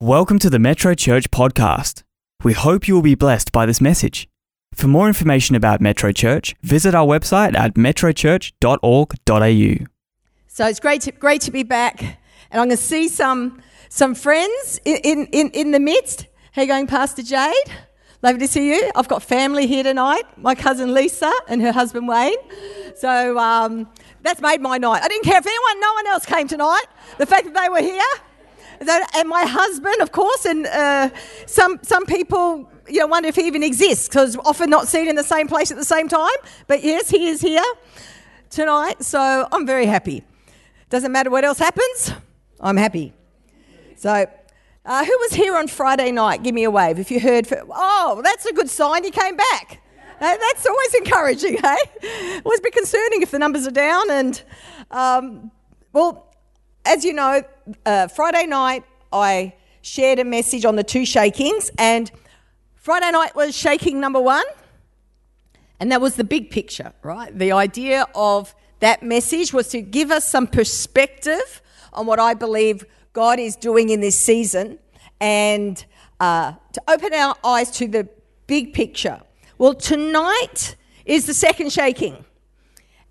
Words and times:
Welcome 0.00 0.38
to 0.38 0.48
the 0.48 0.60
Metro 0.60 0.94
Church 0.94 1.28
podcast. 1.32 2.04
We 2.44 2.52
hope 2.52 2.86
you 2.86 2.94
will 2.94 3.02
be 3.02 3.16
blessed 3.16 3.50
by 3.50 3.66
this 3.66 3.80
message. 3.80 4.28
For 4.72 4.86
more 4.86 5.08
information 5.08 5.56
about 5.56 5.80
Metro 5.80 6.12
Church, 6.12 6.54
visit 6.62 6.94
our 6.94 7.04
website 7.04 7.56
at 7.56 7.74
metrochurch.org.au. 7.74 9.86
So 10.46 10.68
it's 10.68 10.78
great 10.78 11.02
to, 11.02 11.10
great 11.10 11.40
to 11.40 11.50
be 11.50 11.64
back. 11.64 12.00
And 12.00 12.60
I'm 12.60 12.68
going 12.68 12.70
to 12.70 12.76
see 12.76 13.08
some, 13.08 13.60
some 13.88 14.14
friends 14.14 14.80
in, 14.84 15.26
in, 15.32 15.50
in 15.50 15.72
the 15.72 15.80
midst. 15.80 16.28
How 16.52 16.62
you 16.62 16.68
going, 16.68 16.86
Pastor 16.86 17.24
Jade? 17.24 17.52
Lovely 18.22 18.38
to 18.38 18.46
see 18.46 18.68
you. 18.68 18.92
I've 18.94 19.08
got 19.08 19.24
family 19.24 19.66
here 19.66 19.82
tonight. 19.82 20.22
My 20.36 20.54
cousin 20.54 20.94
Lisa 20.94 21.32
and 21.48 21.60
her 21.60 21.72
husband 21.72 22.06
Wayne. 22.06 22.38
So 22.94 23.36
um, 23.36 23.88
that's 24.22 24.40
made 24.40 24.60
my 24.60 24.78
night. 24.78 25.02
I 25.02 25.08
didn't 25.08 25.24
care 25.24 25.38
if 25.38 25.46
anyone, 25.46 25.80
no 25.80 25.92
one 25.94 26.06
else 26.06 26.24
came 26.24 26.46
tonight. 26.46 26.84
The 27.18 27.26
fact 27.26 27.46
that 27.46 27.54
they 27.60 27.68
were 27.68 27.82
here 27.82 28.04
and 28.80 29.28
my 29.28 29.44
husband, 29.44 30.00
of 30.00 30.12
course, 30.12 30.44
and 30.44 30.66
uh, 30.66 31.10
some 31.46 31.78
some 31.82 32.06
people, 32.06 32.70
you 32.88 33.00
know, 33.00 33.06
wonder 33.06 33.28
if 33.28 33.36
he 33.36 33.46
even 33.46 33.62
exists 33.62 34.08
because 34.08 34.36
often 34.38 34.70
not 34.70 34.88
seen 34.88 35.08
in 35.08 35.16
the 35.16 35.24
same 35.24 35.48
place 35.48 35.70
at 35.70 35.76
the 35.76 35.84
same 35.84 36.08
time. 36.08 36.36
But 36.66 36.82
yes, 36.82 37.10
he 37.10 37.28
is 37.28 37.40
here 37.40 37.62
tonight, 38.50 39.02
so 39.02 39.48
I'm 39.50 39.66
very 39.66 39.86
happy. 39.86 40.24
Doesn't 40.90 41.12
matter 41.12 41.30
what 41.30 41.44
else 41.44 41.58
happens, 41.58 42.12
I'm 42.60 42.76
happy. 42.76 43.12
So. 43.96 44.26
Uh, 44.84 45.04
who 45.04 45.18
was 45.18 45.34
here 45.34 45.54
on 45.54 45.68
Friday 45.68 46.10
night? 46.10 46.42
Give 46.42 46.54
me 46.54 46.64
a 46.64 46.70
wave 46.70 46.98
if 46.98 47.10
you 47.10 47.20
heard. 47.20 47.46
For, 47.46 47.62
oh, 47.70 48.22
that's 48.24 48.46
a 48.46 48.54
good 48.54 48.70
sign. 48.70 49.04
You 49.04 49.10
came 49.10 49.36
back. 49.36 49.82
That's 50.18 50.66
always 50.66 50.94
encouraging, 50.98 51.58
hey? 51.58 51.76
It 52.02 52.42
Always 52.44 52.60
be 52.60 52.70
concerning 52.70 53.22
if 53.22 53.30
the 53.30 53.38
numbers 53.38 53.66
are 53.66 53.72
down. 53.72 54.10
And 54.10 54.42
um, 54.90 55.50
well, 55.92 56.27
as 56.84 57.04
you 57.04 57.12
know, 57.12 57.42
uh, 57.86 58.08
Friday 58.08 58.46
night 58.46 58.84
I 59.12 59.54
shared 59.82 60.18
a 60.18 60.24
message 60.24 60.64
on 60.64 60.76
the 60.76 60.84
two 60.84 61.04
shakings, 61.06 61.70
and 61.78 62.10
Friday 62.74 63.10
night 63.10 63.34
was 63.34 63.56
shaking 63.56 64.00
number 64.00 64.20
one, 64.20 64.44
and 65.80 65.92
that 65.92 66.00
was 66.00 66.16
the 66.16 66.24
big 66.24 66.50
picture, 66.50 66.92
right? 67.02 67.36
The 67.36 67.52
idea 67.52 68.06
of 68.14 68.54
that 68.80 69.02
message 69.02 69.52
was 69.52 69.68
to 69.68 69.80
give 69.80 70.10
us 70.10 70.26
some 70.26 70.46
perspective 70.46 71.62
on 71.92 72.06
what 72.06 72.18
I 72.18 72.34
believe 72.34 72.84
God 73.12 73.38
is 73.38 73.56
doing 73.56 73.90
in 73.90 74.00
this 74.00 74.18
season 74.18 74.78
and 75.20 75.84
uh, 76.20 76.52
to 76.72 76.82
open 76.88 77.12
our 77.14 77.34
eyes 77.44 77.70
to 77.72 77.88
the 77.88 78.08
big 78.46 78.72
picture. 78.72 79.20
Well, 79.56 79.74
tonight 79.74 80.76
is 81.04 81.26
the 81.26 81.34
second 81.34 81.72
shaking, 81.72 82.24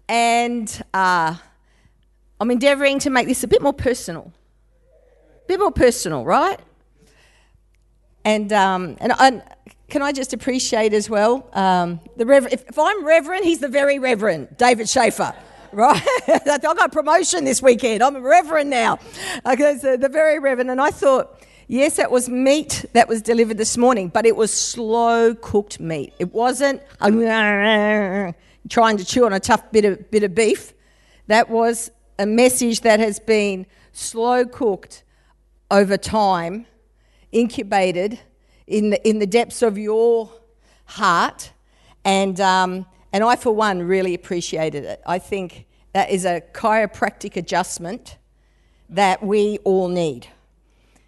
and 0.08 0.81
uh, 0.94 1.36
I'm 2.39 2.52
endeavoring 2.52 2.99
to 2.99 3.09
make 3.09 3.27
this 3.27 3.43
a 3.43 3.47
bit 3.47 3.61
more 3.61 3.73
personal. 3.73 4.31
A 5.43 5.47
bit 5.47 5.59
more 5.59 5.71
personal, 5.71 6.23
right? 6.23 6.59
And, 8.23 8.52
um, 8.53 8.97
and, 8.99 9.41
can 9.89 10.02
I 10.02 10.11
just 10.11 10.33
appreciate 10.33 10.93
as 10.93 11.09
well 11.09 11.49
um, 11.53 12.02
the 12.17 12.25
Reverend, 12.25 12.53
if, 12.53 12.67
if, 12.67 12.77
I'm 12.77 13.05
Reverend, 13.05 13.45
he's 13.45 13.59
the 13.59 13.69
very 13.69 13.99
Reverend, 13.99 14.58
David 14.58 14.89
Schaefer, 14.89 15.33
right? 15.71 16.02
I 16.27 16.58
got 16.59 16.91
promotion 16.91 17.45
this 17.45 17.61
weekend. 17.61 18.03
I'm 18.03 18.15
a 18.17 18.21
Reverend 18.21 18.69
now. 18.69 18.99
Okay, 19.45 19.77
so 19.80 19.95
the 19.95 20.09
very 20.09 20.39
Reverend. 20.39 20.69
And 20.69 20.81
I 20.81 20.91
thought, 20.91 21.41
yes, 21.67 21.95
that 21.95 22.11
was 22.11 22.27
meat 22.27 22.85
that 22.93 23.08
was 23.08 23.21
delivered 23.21 23.58
this 23.58 23.77
morning, 23.77 24.09
but 24.09 24.25
it 24.25 24.35
was 24.35 24.53
slow 24.53 25.33
cooked 25.35 25.80
meat. 25.80 26.13
It 26.19 26.33
wasn't 26.33 26.81
trying 26.99 28.97
to 28.97 29.05
chew 29.05 29.25
on 29.25 29.33
a 29.33 29.39
tough 29.39 29.71
bit 29.71 29.85
of, 29.85 30.11
bit 30.11 30.23
of 30.23 30.35
beef. 30.35 30.73
That 31.27 31.49
was 31.49 31.91
a 32.20 32.26
message 32.26 32.82
that 32.82 33.00
has 33.00 33.20
been 33.20 33.66
slow 33.92 34.46
cooked 34.46 35.04
over 35.70 35.98
time, 35.98 36.66
incubated 37.32 38.20
in 38.66 38.90
the, 38.92 39.08
in 39.08 39.20
the 39.20 39.28
depths 39.28 39.62
of 39.62 39.78
your 39.78 40.32
heart. 40.86 41.52
And, 42.06 42.40
um, 42.40 42.86
and 43.12 43.23
I, 43.23 43.36
for 43.36 43.52
one, 43.54 43.82
really 43.84 44.14
appreciated 44.14 44.83
it. 44.83 45.02
I 45.06 45.20
think 45.20 45.66
that 45.94 46.10
is 46.10 46.26
a 46.26 46.42
chiropractic 46.54 47.36
adjustment 47.36 48.17
that 48.89 49.22
we 49.22 49.58
all 49.64 49.88
need. 49.88 50.27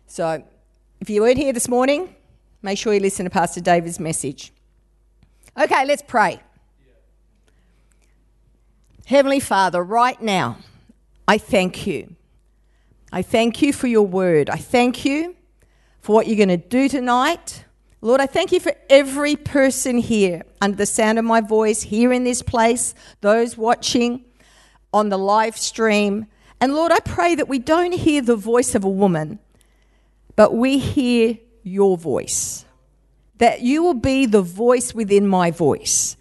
So 0.08 0.44
if 1.00 1.09
you 1.09 1.22
weren't 1.22 1.38
here 1.38 1.53
this 1.53 1.68
morning, 1.68 2.16
make 2.62 2.78
sure 2.78 2.94
you 2.94 3.00
listen 3.00 3.24
to 3.25 3.30
Pastor 3.30 3.62
David's 3.62 4.00
message. 4.00 4.52
Okay, 5.58 5.86
let's 5.86 6.03
pray. 6.06 6.42
Heavenly 9.06 9.40
Father, 9.40 9.84
right 9.84 10.22
now, 10.22 10.58
I 11.29 11.38
thank 11.38 11.85
you. 11.85 12.16
I 13.12 13.22
thank 13.22 13.62
you 13.62 13.72
for 13.72 13.85
your 13.85 14.07
word. 14.07 14.50
I 14.50 14.56
thank 14.56 15.06
you 15.06 15.35
for 16.01 16.16
what 16.16 16.25
you're 16.25 16.44
going 16.44 16.50
to 16.50 16.57
do 16.57 16.90
tonight. 16.90 17.66
Lord, 18.01 18.19
I 18.19 18.25
thank 18.25 18.51
you 18.51 18.59
for 18.59 18.73
every 18.90 19.35
person 19.35 20.00
here 20.00 20.41
under 20.59 20.75
the 20.75 20.88
sound 20.88 21.19
of 21.19 21.25
my 21.25 21.39
voice, 21.39 21.84
here 21.84 22.12
in 22.12 22.23
this 22.23 22.41
place, 22.41 22.95
those 23.22 23.56
watching 23.56 24.25
on 24.91 25.09
the 25.09 25.19
live 25.19 25.56
stream. 25.56 26.25
And 26.59 26.73
Lord, 26.73 26.91
I 26.91 27.00
pray 27.00 27.35
that 27.35 27.47
we 27.47 27.59
don't 27.59 27.91
hear 27.91 28.23
the 28.23 28.35
voice 28.35 28.73
of 28.73 28.84
a 28.84 28.89
woman, 28.89 29.38
but 30.35 30.56
we 30.56 30.79
hear 30.79 31.38
your 31.62 31.95
voice. 31.95 32.66
That 33.38 33.62
you 33.62 33.84
will 33.84 33.94
be 33.94 34.25
the 34.25 34.41
voice 34.41 34.95
within 34.95 35.28
my 35.28 35.51
voice. 35.51 36.18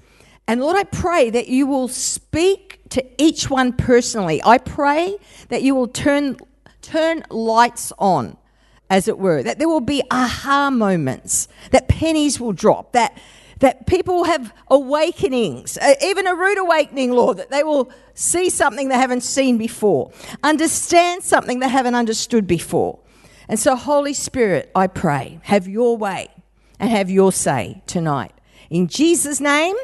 And 0.49 0.63
Lord, 0.63 0.77
I 0.77 0.85
pray 0.85 1.29
that 1.29 1.49
you 1.49 1.67
will 1.67 1.89
speak 1.89 2.81
to 2.89 3.05
each 3.23 3.51
one 3.51 3.75
personally. 3.75 4.41
I 4.43 4.57
pray 4.57 5.19
that 5.51 5.61
you 5.61 5.75
will 5.75 5.89
turn, 5.89 6.39
turn 6.81 7.23
lights 7.29 7.93
on, 7.99 8.39
as 8.89 9.09
it 9.09 9.19
were, 9.19 9.43
that 9.43 9.59
there 9.59 9.69
will 9.69 9.83
be 9.83 10.03
aha 10.11 10.71
moments, 10.71 11.49
that 11.71 11.87
pennies 11.87 12.41
will 12.41 12.55
drop, 12.55 12.93
that, 12.93 13.21
that 13.59 13.87
people 13.87 14.17
will 14.17 14.25
have 14.25 14.55
awakenings, 14.69 15.77
uh, 15.77 15.95
even 16.03 16.27
a 16.27 16.35
rude 16.35 16.57
awakening, 16.57 17.13
Lord, 17.13 17.37
that 17.37 17.51
they 17.51 17.63
will 17.63 17.91
see 18.15 18.49
something 18.49 18.89
they 18.89 18.95
haven't 18.95 19.25
seen 19.25 19.59
before, 19.59 20.11
understand 20.43 21.23
something 21.25 21.61
they 21.61 21.69
haven't 21.69 21.95
understood 21.95 22.47
before. 22.47 22.99
And 23.51 23.59
so, 23.59 23.77
Holy 23.77 24.15
Spirit, 24.15 24.71
I 24.75 24.87
pray, 24.87 25.41
have 25.43 25.69
your 25.69 25.99
way 25.99 26.29
and 26.81 26.89
have 26.89 27.11
your 27.11 27.33
say 27.33 27.83
tonight. 27.87 28.33
In 28.71 28.89
Jesus' 28.89 29.41
name, 29.41 29.77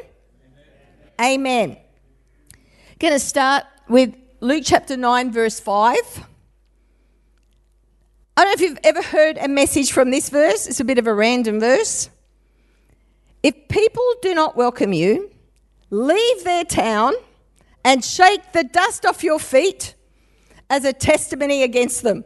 amen. 1.21 1.77
Going 2.99 3.13
to 3.13 3.19
start 3.19 3.65
with 3.89 4.15
Luke 4.41 4.63
chapter 4.65 4.97
9, 4.97 5.31
verse 5.33 5.61
5. 5.61 6.27
I 8.37 8.45
don't 8.45 8.47
know 8.47 8.53
if 8.53 8.61
you've 8.61 8.79
ever 8.85 9.03
heard 9.03 9.39
a 9.39 9.49
message 9.49 9.93
from 9.93 10.11
this 10.11 10.29
verse. 10.29 10.67
It's 10.67 10.81
a 10.81 10.85
bit 10.85 10.99
of 10.99 11.07
a 11.07 11.15
random 11.15 11.61
verse. 11.61 12.11
If 13.43 13.69
people 13.69 14.05
do 14.23 14.35
not 14.35 14.57
welcome 14.57 14.93
you, 14.93 15.31
leave 15.91 16.45
their 16.45 16.65
town 16.65 17.15
and 17.85 18.05
shake 18.05 18.53
the 18.53 18.65
dust 18.65 19.05
off 19.05 19.23
your 19.23 19.39
feet 19.39 19.95
as 20.71 20.85
a 20.85 20.93
testimony 20.93 21.63
against 21.63 22.03
them. 22.03 22.25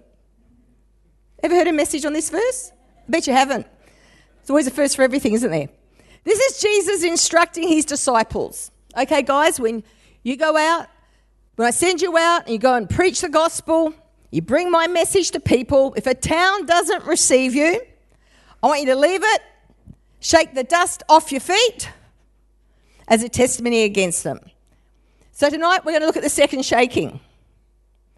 Ever 1.43 1.55
heard 1.55 1.69
a 1.69 1.73
message 1.73 2.05
on 2.05 2.13
this 2.13 2.31
verse? 2.31 2.73
I 3.07 3.11
bet 3.11 3.27
you 3.27 3.33
haven't. 3.33 3.67
It's 4.41 4.51
always 4.51 4.67
a 4.67 4.71
first 4.71 4.97
for 4.97 5.03
everything, 5.03 5.33
isn't 5.33 5.51
there? 5.51 5.69
This 6.25 6.39
is 6.39 6.61
Jesus 6.61 7.05
instructing 7.05 7.69
his 7.69 7.85
disciples. 7.85 8.71
Okay, 8.99 9.23
guys, 9.23 9.61
when 9.61 9.85
you 10.25 10.37
go 10.37 10.57
out, 10.57 10.89
when 11.55 11.69
I 11.69 11.71
send 11.71 12.03
you 12.03 12.19
out 12.19 12.43
and 12.45 12.51
you 12.51 12.59
go 12.59 12.75
and 12.75 12.91
preach 12.91 13.21
the 13.21 13.29
gospel, 13.29 13.95
you 14.33 14.43
bring 14.43 14.73
my 14.73 14.89
message 14.89 15.31
to 15.33 15.41
people. 15.41 15.95
If 15.97 16.09
a 16.09 16.15
town 16.15 16.67
doesn't 16.67 17.05
receive 17.05 17.55
you, 17.55 17.81
I 18.61 18.67
want 18.67 18.81
you 18.81 18.87
to 18.87 18.97
leave 18.97 19.23
it, 19.23 19.43
shake 20.19 20.55
the 20.55 20.65
dust 20.65 21.05
off 21.09 21.31
your 21.31 21.41
feet 21.41 21.91
as 23.07 23.23
a 23.23 23.29
testimony 23.29 23.85
against 23.85 24.25
them. 24.25 24.41
So 25.31 25.49
tonight 25.49 25.85
we're 25.85 25.93
going 25.93 26.01
to 26.01 26.07
look 26.07 26.17
at 26.17 26.25
the 26.25 26.29
second 26.29 26.65
shaking. 26.65 27.21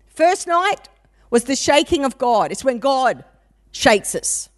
First 0.06 0.46
night 0.46 0.88
was 1.28 1.44
the 1.44 1.56
shaking 1.56 2.06
of 2.06 2.16
God. 2.16 2.50
It's 2.50 2.64
when 2.64 2.78
God 2.78 3.22
shakes 3.70 4.14
us. 4.14 4.48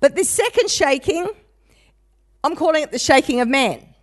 But 0.00 0.14
this 0.14 0.30
second 0.30 0.70
shaking, 0.70 1.28
I'm 2.42 2.56
calling 2.56 2.82
it 2.82 2.90
the 2.90 2.98
shaking 2.98 3.40
of 3.40 3.48
man. 3.48 3.93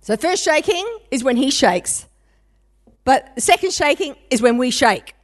So, 0.00 0.16
first 0.16 0.42
shaking 0.42 0.86
is 1.10 1.22
when 1.22 1.36
he 1.36 1.50
shakes, 1.50 2.06
but 3.04 3.34
the 3.34 3.40
second 3.40 3.72
shaking 3.72 4.16
is 4.30 4.40
when 4.40 4.56
we 4.56 4.70
shake. 4.70 5.14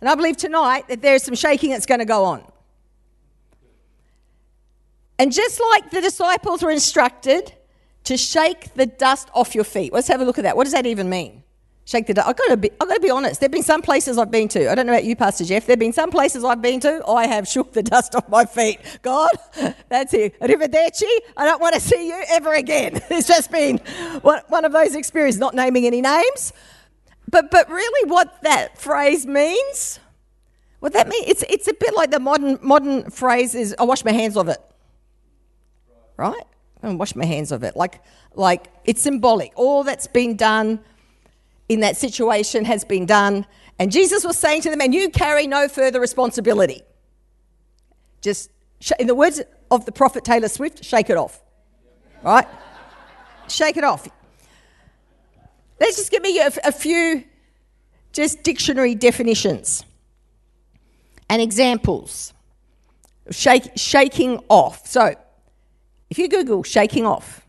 And 0.00 0.10
I 0.10 0.14
believe 0.14 0.36
tonight 0.36 0.88
that 0.88 1.00
there's 1.00 1.22
some 1.22 1.34
shaking 1.34 1.70
that's 1.70 1.86
going 1.86 2.00
to 2.00 2.04
go 2.04 2.24
on. 2.24 2.44
And 5.18 5.32
just 5.32 5.60
like 5.72 5.90
the 5.90 6.00
disciples 6.00 6.62
were 6.62 6.70
instructed 6.70 7.52
to 8.04 8.16
shake 8.16 8.74
the 8.74 8.86
dust 8.86 9.28
off 9.32 9.54
your 9.54 9.64
feet, 9.64 9.92
let's 9.92 10.08
have 10.08 10.20
a 10.20 10.24
look 10.24 10.38
at 10.38 10.44
that. 10.44 10.56
What 10.56 10.64
does 10.64 10.74
that 10.74 10.86
even 10.86 11.08
mean? 11.08 11.42
Shake 11.86 12.06
the 12.06 12.14
dust. 12.14 12.28
I've 12.28 12.36
got, 12.36 12.48
to 12.48 12.56
be, 12.56 12.70
I've 12.80 12.88
got 12.88 12.94
to 12.94 13.00
be 13.00 13.10
honest. 13.10 13.40
There 13.40 13.46
have 13.46 13.52
been 13.52 13.62
some 13.62 13.80
places 13.80 14.18
I've 14.18 14.30
been 14.30 14.48
to. 14.48 14.70
I 14.70 14.74
don't 14.74 14.86
know 14.86 14.92
about 14.92 15.04
you, 15.04 15.14
Pastor 15.14 15.44
Jeff. 15.44 15.66
There 15.66 15.72
have 15.72 15.78
been 15.78 15.92
some 15.92 16.10
places 16.10 16.44
I've 16.44 16.60
been 16.60 16.80
to. 16.80 17.02
I 17.08 17.26
have 17.28 17.46
shook 17.48 17.72
the 17.72 17.82
dust 17.94 18.14
off 18.14 18.28
my 18.28 18.44
feet. 18.44 18.80
God, 19.02 19.30
that's 19.88 20.12
it. 20.12 20.38
Arrivederci. 20.40 21.04
I 21.36 21.46
don't 21.46 21.60
want 21.60 21.74
to 21.76 21.80
see 21.80 22.08
you 22.08 22.22
ever 22.28 22.52
again. 22.52 23.00
It's 23.16 23.28
just 23.28 23.50
been 23.50 23.78
one, 24.20 24.42
one 24.48 24.64
of 24.64 24.72
those 24.72 24.94
experiences, 24.94 25.40
not 25.40 25.54
naming 25.54 25.86
any 25.86 26.02
names. 26.02 26.52
But, 27.30 27.50
but 27.50 27.70
really, 27.70 28.10
what 28.10 28.42
that 28.42 28.78
phrase 28.78 29.26
means, 29.26 30.00
What 30.80 30.92
that 30.92 31.08
means, 31.08 31.24
it's, 31.28 31.44
it's 31.48 31.68
a 31.68 31.74
bit 31.74 31.94
like 31.94 32.10
the 32.10 32.20
modern, 32.20 32.58
modern 32.62 33.10
phrase 33.10 33.54
is, 33.54 33.74
I 33.78 33.84
wash 33.84 34.04
my 34.04 34.12
hands 34.12 34.36
of 34.36 34.48
it. 34.48 34.58
Right? 36.16 36.44
I 36.82 36.94
wash 36.94 37.14
my 37.14 37.24
hands 37.24 37.52
of 37.52 37.62
it. 37.62 37.76
Like, 37.76 38.02
like 38.34 38.66
it's 38.84 39.02
symbolic. 39.02 39.52
All 39.54 39.82
that's 39.84 40.06
been 40.06 40.36
done 40.36 40.80
in 41.68 41.80
that 41.80 41.96
situation 41.96 42.64
has 42.64 42.84
been 42.84 43.06
done. 43.06 43.46
And 43.78 43.92
Jesus 43.92 44.24
was 44.24 44.38
saying 44.38 44.62
to 44.62 44.70
them, 44.70 44.80
and 44.80 44.94
you 44.94 45.10
carry 45.10 45.46
no 45.46 45.68
further 45.68 46.00
responsibility. 46.00 46.82
Just, 48.22 48.50
in 48.98 49.06
the 49.06 49.14
words 49.14 49.42
of 49.70 49.84
the 49.84 49.92
prophet 49.92 50.24
Taylor 50.24 50.48
Swift, 50.48 50.84
shake 50.84 51.10
it 51.10 51.16
off. 51.16 51.42
Right? 52.22 52.46
shake 53.48 53.76
it 53.76 53.84
off. 53.84 54.08
Let's 55.78 55.96
just 55.96 56.10
give 56.10 56.22
me 56.22 56.40
a, 56.40 56.50
a 56.64 56.72
few 56.72 57.24
just 58.12 58.42
dictionary 58.42 58.94
definitions 58.94 59.84
and 61.28 61.42
examples. 61.42 62.32
Shake, 63.30 63.72
shaking 63.76 64.42
off. 64.48 64.86
So, 64.86 65.14
if 66.08 66.18
you 66.18 66.28
Google 66.28 66.62
shaking 66.62 67.04
off, 67.04 67.46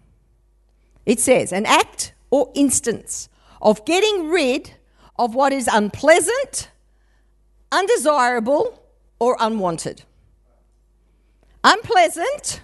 it 1.05 1.19
says 1.19 1.53
an 1.53 1.65
act 1.65 2.13
or 2.31 2.51
instance 2.53 3.29
of 3.61 3.85
getting 3.85 4.29
rid 4.29 4.71
of 5.17 5.35
what 5.35 5.51
is 5.53 5.67
unpleasant, 5.67 6.69
undesirable, 7.71 8.81
or 9.19 9.35
unwanted. 9.39 10.03
Unpleasant, 11.63 12.61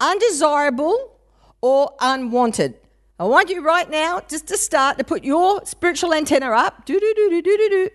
undesirable, 0.00 1.18
or 1.60 1.92
unwanted. 2.00 2.74
I 3.18 3.24
want 3.24 3.50
you 3.50 3.62
right 3.62 3.88
now 3.88 4.20
just 4.20 4.46
to 4.48 4.56
start 4.56 4.96
to 4.98 5.04
put 5.04 5.24
your 5.24 5.64
spiritual 5.66 6.14
antenna 6.14 6.50
up. 6.50 6.86
Do, 6.86 6.98
do, 6.98 7.12
do, 7.14 7.30
do, 7.30 7.42
do, 7.42 7.56
do, 7.56 7.68
do. 7.68 7.90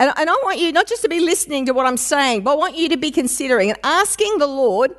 And, 0.00 0.12
and 0.16 0.28
I 0.28 0.32
want 0.42 0.58
you 0.58 0.72
not 0.72 0.88
just 0.88 1.02
to 1.02 1.08
be 1.08 1.20
listening 1.20 1.66
to 1.66 1.72
what 1.72 1.86
I'm 1.86 1.96
saying, 1.96 2.42
but 2.42 2.52
I 2.52 2.54
want 2.56 2.76
you 2.76 2.88
to 2.88 2.96
be 2.96 3.12
considering 3.12 3.70
and 3.70 3.78
asking 3.84 4.38
the 4.38 4.48
Lord, 4.48 4.96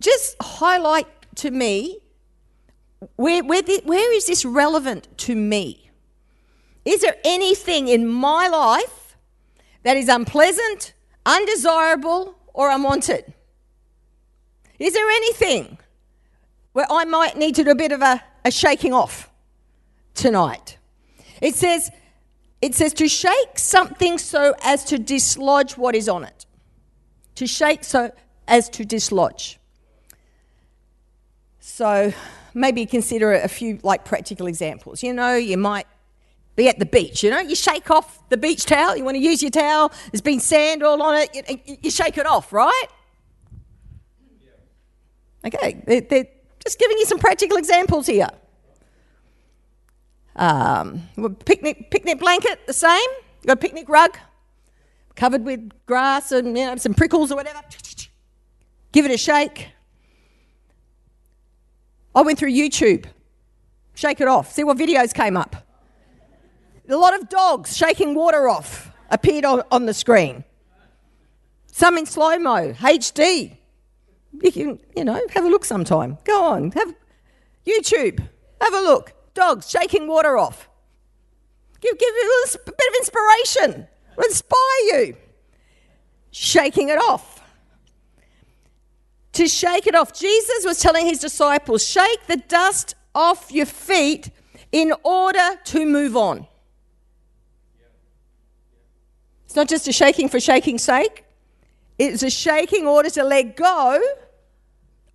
just 0.00 0.34
highlight 0.42 1.06
to 1.36 1.52
me 1.52 1.98
where, 3.16 3.42
where, 3.42 3.62
the, 3.62 3.80
where 3.84 4.12
is 4.14 4.26
this 4.26 4.44
relevant 4.44 5.08
to 5.18 5.34
me? 5.34 5.90
Is 6.84 7.00
there 7.02 7.16
anything 7.24 7.88
in 7.88 8.06
my 8.06 8.48
life 8.48 9.16
that 9.82 9.96
is 9.96 10.08
unpleasant, 10.08 10.92
undesirable, 11.24 12.34
or 12.52 12.70
unwanted? 12.70 13.32
Is 14.78 14.94
there 14.94 15.08
anything 15.08 15.78
where 16.72 16.86
I 16.90 17.04
might 17.04 17.36
need 17.36 17.54
to 17.56 17.64
do 17.64 17.70
a 17.70 17.74
bit 17.74 17.92
of 17.92 18.02
a, 18.02 18.22
a 18.44 18.50
shaking 18.50 18.92
off 18.92 19.30
tonight? 20.14 20.78
It 21.40 21.54
says, 21.54 21.90
it 22.60 22.74
says 22.74 22.92
to 22.94 23.08
shake 23.08 23.58
something 23.58 24.18
so 24.18 24.54
as 24.62 24.84
to 24.86 24.98
dislodge 24.98 25.76
what 25.76 25.94
is 25.94 26.08
on 26.08 26.24
it. 26.24 26.46
To 27.36 27.46
shake 27.46 27.84
so 27.84 28.12
as 28.46 28.68
to 28.70 28.84
dislodge. 28.84 29.58
So 31.60 32.12
maybe 32.54 32.86
consider 32.86 33.32
a 33.32 33.48
few 33.48 33.78
like 33.82 34.04
practical 34.04 34.46
examples. 34.46 35.02
You 35.02 35.12
know, 35.12 35.34
you 35.34 35.56
might 35.56 35.86
be 36.56 36.68
at 36.68 36.78
the 36.78 36.86
beach, 36.86 37.22
you 37.22 37.30
know, 37.30 37.40
you 37.40 37.54
shake 37.54 37.90
off 37.90 38.28
the 38.28 38.36
beach 38.36 38.66
towel, 38.66 38.96
you 38.96 39.04
want 39.04 39.16
to 39.16 39.22
use 39.22 39.40
your 39.40 39.50
towel, 39.50 39.92
there's 40.10 40.20
been 40.20 40.40
sand 40.40 40.82
all 40.82 41.00
on 41.00 41.16
it, 41.16 41.60
you, 41.66 41.76
you 41.82 41.90
shake 41.90 42.18
it 42.18 42.26
off, 42.26 42.52
right? 42.52 42.86
Okay, 45.44 45.82
they're, 45.86 46.02
they're 46.02 46.26
just 46.62 46.78
giving 46.78 46.98
you 46.98 47.06
some 47.06 47.18
practical 47.18 47.56
examples 47.56 48.06
here. 48.06 48.28
Um, 50.36 51.02
picnic, 51.44 51.90
picnic 51.90 52.18
blanket, 52.18 52.66
the 52.66 52.72
same. 52.72 52.98
You 53.42 53.46
got 53.46 53.52
a 53.54 53.60
picnic 53.60 53.88
rug 53.88 54.18
covered 55.14 55.44
with 55.44 55.70
grass 55.86 56.32
and 56.32 56.56
you 56.56 56.66
know, 56.66 56.76
some 56.76 56.94
prickles 56.94 57.32
or 57.32 57.36
whatever. 57.36 57.60
Give 58.92 59.04
it 59.04 59.10
a 59.12 59.18
shake. 59.18 59.68
I 62.20 62.22
went 62.22 62.38
through 62.38 62.52
YouTube. 62.52 63.06
Shake 63.94 64.20
it 64.20 64.28
off. 64.28 64.52
See 64.52 64.62
what 64.62 64.76
videos 64.76 65.14
came 65.14 65.38
up. 65.38 65.56
A 66.86 66.94
lot 66.94 67.18
of 67.18 67.30
dogs 67.30 67.74
shaking 67.74 68.14
water 68.14 68.46
off 68.46 68.92
appeared 69.08 69.46
on, 69.46 69.62
on 69.70 69.86
the 69.86 69.94
screen. 69.94 70.44
Some 71.72 71.96
in 71.96 72.04
slow 72.04 72.38
mo, 72.38 72.74
HD. 72.74 73.56
You 74.32 74.52
can, 74.52 74.78
you 74.94 75.02
know, 75.02 75.18
have 75.30 75.46
a 75.46 75.48
look 75.48 75.64
sometime. 75.64 76.18
Go 76.24 76.44
on, 76.44 76.72
have 76.72 76.94
YouTube. 77.66 78.18
Have 78.60 78.74
a 78.74 78.80
look. 78.80 79.14
Dogs 79.32 79.70
shaking 79.70 80.06
water 80.06 80.36
off. 80.36 80.68
Give, 81.80 81.98
give 81.98 82.14
a 82.54 82.58
bit 82.66 82.88
of 82.88 82.94
inspiration. 82.98 83.88
inspire 84.22 84.58
you. 84.92 85.16
Shaking 86.32 86.90
it 86.90 86.98
off. 86.98 87.39
To 89.40 89.48
shake 89.48 89.86
it 89.86 89.94
off. 89.94 90.12
Jesus 90.12 90.66
was 90.66 90.80
telling 90.80 91.06
his 91.06 91.18
disciples, 91.18 91.88
shake 91.88 92.26
the 92.26 92.36
dust 92.36 92.94
off 93.14 93.50
your 93.50 93.64
feet 93.64 94.30
in 94.70 94.92
order 95.02 95.56
to 95.64 95.86
move 95.86 96.14
on. 96.14 96.46
It's 99.46 99.56
not 99.56 99.66
just 99.66 99.88
a 99.88 99.92
shaking 99.92 100.28
for 100.28 100.40
shaking's 100.40 100.82
sake. 100.82 101.24
It's 101.98 102.22
a 102.22 102.28
shaking 102.28 102.86
order 102.86 103.08
to 103.08 103.24
let 103.24 103.56
go 103.56 104.02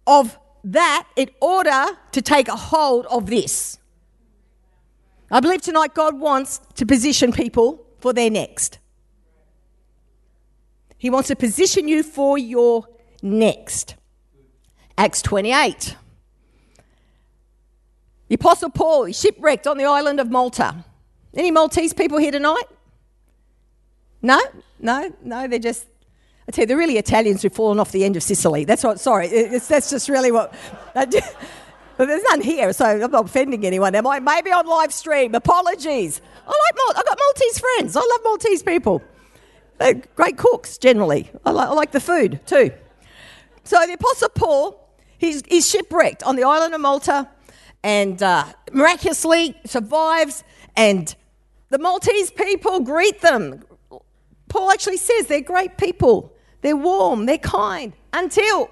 of 0.07 0.35
that 0.63 1.07
in 1.15 1.29
order 1.39 1.85
to 2.13 2.21
take 2.23 2.47
a 2.47 2.55
hold 2.55 3.05
of 3.05 3.27
this. 3.27 3.77
I 5.29 5.39
believe 5.39 5.61
tonight 5.61 5.93
God 5.93 6.19
wants 6.19 6.61
to 6.73 6.85
position 6.87 7.31
people 7.31 7.85
for 7.99 8.11
their 8.11 8.31
next. 8.31 8.79
He 10.97 11.11
wants 11.11 11.27
to 11.27 11.35
position 11.35 11.87
you 11.87 12.01
for 12.01 12.39
your 12.39 12.87
next. 13.21 13.93
Acts 14.97 15.21
28. 15.21 15.95
The 18.27 18.35
Apostle 18.35 18.69
Paul 18.69 19.11
shipwrecked 19.11 19.67
on 19.67 19.77
the 19.77 19.85
island 19.85 20.19
of 20.19 20.31
Malta. 20.31 20.83
Any 21.33 21.51
Maltese 21.51 21.93
people 21.93 22.17
here 22.17 22.31
tonight? 22.31 22.63
No? 24.21 24.39
No? 24.79 25.13
No, 25.23 25.47
they're 25.47 25.59
just, 25.59 25.85
I 26.47 26.51
tell 26.51 26.63
you, 26.63 26.67
they're 26.67 26.77
really 26.77 26.97
Italians 26.97 27.41
who've 27.41 27.53
fallen 27.53 27.79
off 27.79 27.91
the 27.91 28.03
end 28.03 28.15
of 28.15 28.23
Sicily. 28.23 28.65
That's 28.65 28.83
what, 28.83 28.99
sorry, 28.99 29.27
it's, 29.27 29.67
that's 29.67 29.89
just 29.89 30.09
really 30.09 30.31
what. 30.31 30.53
There's 31.97 32.23
none 32.23 32.41
here, 32.41 32.73
so 32.73 32.85
I'm 32.85 33.11
not 33.11 33.25
offending 33.25 33.65
anyone. 33.65 33.93
There 33.93 34.01
might 34.01 34.21
maybe 34.21 34.51
on 34.51 34.65
live 34.65 34.91
stream. 34.91 35.33
Apologies. 35.33 36.19
I 36.45 36.49
like 36.49 36.75
Mal- 36.75 36.97
I've 36.97 37.05
got 37.05 37.17
Maltese 37.17 37.59
friends. 37.59 37.95
I 37.95 38.01
love 38.01 38.19
Maltese 38.23 38.63
people. 38.63 39.01
They're 39.77 39.93
great 40.15 40.37
cooks 40.37 40.77
generally. 40.77 41.29
I 41.45 41.51
I 41.51 41.73
like 41.73 41.91
the 41.91 42.01
food 42.01 42.41
too. 42.45 42.71
So 43.63 43.77
the 43.87 43.93
Apostle 43.93 44.29
Paul, 44.29 44.84
he's, 45.17 45.43
he's 45.47 45.69
shipwrecked 45.69 46.23
on 46.23 46.35
the 46.35 46.43
island 46.43 46.73
of 46.73 46.81
Malta, 46.81 47.29
and 47.83 48.21
uh, 48.21 48.45
miraculously 48.71 49.55
survives. 49.65 50.43
And 50.75 51.13
the 51.69 51.77
Maltese 51.77 52.31
people 52.31 52.79
greet 52.79 53.21
them. 53.21 53.63
Paul 54.49 54.71
actually 54.71 54.97
says 54.97 55.27
they're 55.27 55.41
great 55.41 55.77
people. 55.77 56.33
They're 56.61 56.75
warm. 56.75 57.25
They're 57.25 57.37
kind. 57.37 57.93
Until 58.13 58.71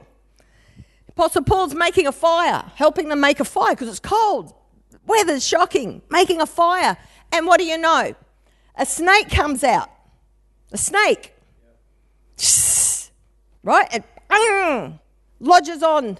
Apostle 1.09 1.43
Paul's 1.43 1.75
making 1.75 2.07
a 2.07 2.11
fire, 2.11 2.71
helping 2.75 3.09
them 3.09 3.19
make 3.19 3.39
a 3.39 3.45
fire 3.45 3.73
because 3.73 3.87
it's 3.87 3.99
cold. 3.99 4.53
Weather's 5.05 5.45
shocking, 5.45 6.01
making 6.09 6.41
a 6.41 6.45
fire. 6.45 6.97
And 7.31 7.45
what 7.45 7.59
do 7.59 7.65
you 7.65 7.77
know? 7.77 8.15
A 8.75 8.85
snake 8.85 9.29
comes 9.29 9.63
out. 9.63 9.89
A 10.71 10.77
snake. 10.77 11.33
Right? 13.61 13.87
And 13.93 14.03
mm, 14.29 14.99
lodges 15.39 15.83
on, 15.83 16.17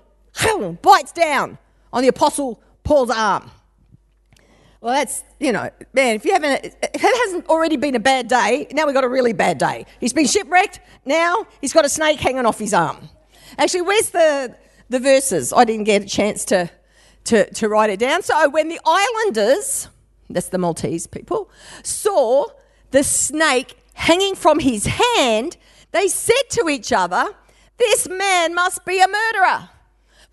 bites 0.82 1.12
down 1.12 1.58
on 1.92 2.02
the 2.02 2.10
Apostle 2.10 2.62
Paul's 2.84 3.10
arm. 3.10 3.50
Well, 4.82 4.94
that's, 4.94 5.24
you 5.40 5.54
know, 5.54 5.70
man, 5.94 6.16
if 6.16 6.26
you 6.26 6.34
haven't, 6.34 6.66
if 6.66 6.76
it 6.82 7.18
hasn't 7.28 7.48
already 7.48 7.78
been 7.78 7.96
a 7.96 8.00
bad 8.00 8.28
day, 8.28 8.68
now 8.72 8.86
we've 8.86 8.94
got 8.94 9.06
a 9.06 9.10
really 9.10 9.32
bad 9.32 9.58
day. 9.58 9.86
He's 10.02 10.12
been 10.12 10.28
shipwrecked, 10.28 10.82
now 11.06 11.48
he's 11.62 11.72
got 11.72 11.86
a 11.86 11.90
snake 11.90 12.20
hanging 12.20 12.46
off 12.46 12.60
his 12.60 12.74
arm. 12.74 13.10
Actually, 13.58 13.84
where's 13.84 14.10
the, 14.10 14.56
the 14.94 15.00
verses. 15.00 15.52
I 15.52 15.66
didn't 15.66 15.86
get 15.86 16.04
a 16.04 16.06
chance 16.06 16.46
to, 16.46 16.70
to, 17.26 17.52
to 17.54 17.68
write 17.68 17.90
it 17.90 18.00
down. 18.00 18.22
So 18.24 18.50
when 18.50 18.70
the 18.70 18.80
islanders, 18.86 19.90
that's 20.30 20.50
the 20.50 20.58
Maltese 20.58 21.08
people, 21.08 21.50
saw 21.84 22.46
the 22.92 23.04
snake 23.04 23.76
hanging 23.94 24.36
from 24.36 24.60
his 24.60 24.86
hand, 24.86 25.58
they 25.92 26.08
said 26.08 26.50
to 26.52 26.70
each 26.70 26.94
other, 26.94 27.28
This 27.78 28.08
man 28.08 28.54
must 28.54 28.86
be 28.86 29.02
a 29.02 29.08
murderer. 29.08 29.70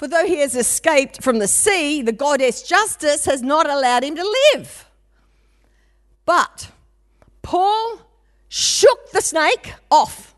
For 0.01 0.09
though 0.09 0.25
he 0.25 0.39
has 0.39 0.57
escaped 0.57 1.23
from 1.23 1.41
the 1.41 1.47
sea, 1.47 2.01
the 2.01 2.11
goddess 2.11 2.63
Justice 2.63 3.27
has 3.27 3.43
not 3.43 3.69
allowed 3.69 4.03
him 4.03 4.17
to 4.17 4.37
live. 4.55 4.89
But 6.25 6.71
Paul 7.43 8.01
shook 8.49 9.11
the 9.13 9.21
snake 9.21 9.75
off, 9.91 10.35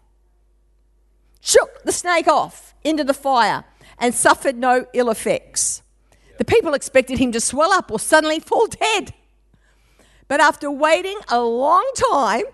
shook 1.40 1.80
the 1.84 1.92
snake 1.92 2.26
off 2.26 2.74
into 2.82 3.04
the 3.04 3.14
fire 3.14 3.62
and 4.00 4.12
suffered 4.12 4.56
no 4.56 4.84
ill 4.94 5.10
effects. 5.10 5.82
The 6.38 6.44
people 6.44 6.74
expected 6.74 7.20
him 7.20 7.30
to 7.30 7.40
swell 7.40 7.72
up 7.72 7.92
or 7.92 8.00
suddenly 8.00 8.40
fall 8.40 8.66
dead. 8.66 9.14
But 10.26 10.40
after 10.40 10.72
waiting 10.72 11.20
a 11.28 11.40
long 11.40 11.88
time 12.10 12.46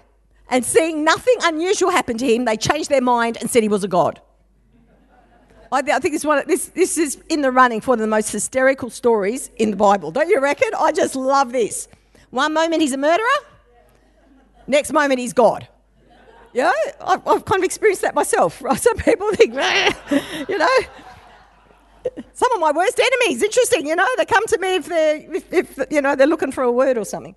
and 0.50 0.62
seeing 0.62 1.04
nothing 1.04 1.36
unusual 1.40 1.88
happen 1.88 2.18
to 2.18 2.26
him, 2.26 2.44
they 2.44 2.58
changed 2.58 2.90
their 2.90 3.00
mind 3.00 3.38
and 3.40 3.48
said 3.48 3.62
he 3.62 3.70
was 3.70 3.82
a 3.82 3.88
god. 3.88 4.20
I, 5.70 5.78
I 5.78 5.98
think 5.98 6.14
this, 6.14 6.24
one, 6.24 6.42
this, 6.46 6.66
this 6.66 6.96
is 6.98 7.22
in 7.28 7.42
the 7.42 7.50
running 7.50 7.80
for 7.80 7.90
one 7.92 7.98
of 7.98 8.02
the 8.02 8.08
most 8.08 8.30
hysterical 8.30 8.90
stories 8.90 9.50
in 9.56 9.70
the 9.70 9.76
Bible. 9.76 10.10
Don't 10.10 10.28
you 10.28 10.40
reckon? 10.40 10.70
I 10.78 10.92
just 10.92 11.14
love 11.14 11.52
this. 11.52 11.88
One 12.30 12.54
moment 12.54 12.82
he's 12.82 12.92
a 12.92 12.98
murderer, 12.98 13.26
next 14.66 14.92
moment 14.92 15.20
he's 15.20 15.32
God. 15.32 15.68
Yeah, 16.52 16.72
I've, 17.00 17.26
I've 17.26 17.44
kind 17.44 17.60
of 17.60 17.64
experienced 17.64 18.02
that 18.02 18.14
myself. 18.14 18.62
Some 18.76 18.96
people 18.96 19.30
think, 19.32 19.54
you 20.48 20.58
know, 20.58 20.78
some 22.32 22.52
of 22.52 22.60
my 22.60 22.72
worst 22.72 23.00
enemies. 23.00 23.42
Interesting, 23.42 23.86
you 23.86 23.94
know, 23.94 24.06
they 24.16 24.24
come 24.24 24.46
to 24.46 24.58
me 24.58 24.76
if 24.76 24.86
they're, 24.86 25.34
if, 25.34 25.52
if 25.52 25.78
you 25.90 26.00
know, 26.00 26.14
they're 26.14 26.26
looking 26.26 26.52
for 26.52 26.62
a 26.62 26.72
word 26.72 26.96
or 26.96 27.04
something. 27.04 27.34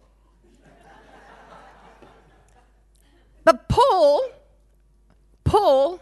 But 3.43 3.67
Paul, 3.67 4.21
Paul 5.43 5.99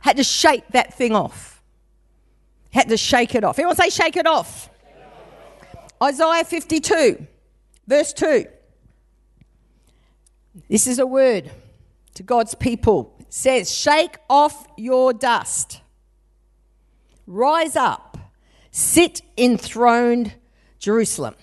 had 0.00 0.16
to 0.16 0.24
shake 0.24 0.68
that 0.68 0.94
thing 0.94 1.14
off. 1.14 1.53
Had 2.74 2.88
to 2.88 2.96
shake 2.96 3.36
it 3.36 3.44
off. 3.44 3.56
Everyone 3.56 3.76
say, 3.76 3.88
shake 3.88 4.16
it 4.16 4.26
off. 4.26 4.68
Isaiah 6.02 6.44
52, 6.44 7.24
verse 7.86 8.12
2. 8.12 8.46
This 10.68 10.88
is 10.88 10.98
a 10.98 11.06
word 11.06 11.52
to 12.14 12.24
God's 12.24 12.56
people. 12.56 13.14
It 13.20 13.32
says, 13.32 13.72
Shake 13.72 14.16
off 14.28 14.66
your 14.76 15.12
dust. 15.12 15.82
Rise 17.28 17.76
up. 17.76 18.18
Sit 18.72 19.22
enthroned 19.38 20.34
Jerusalem. 20.80 21.36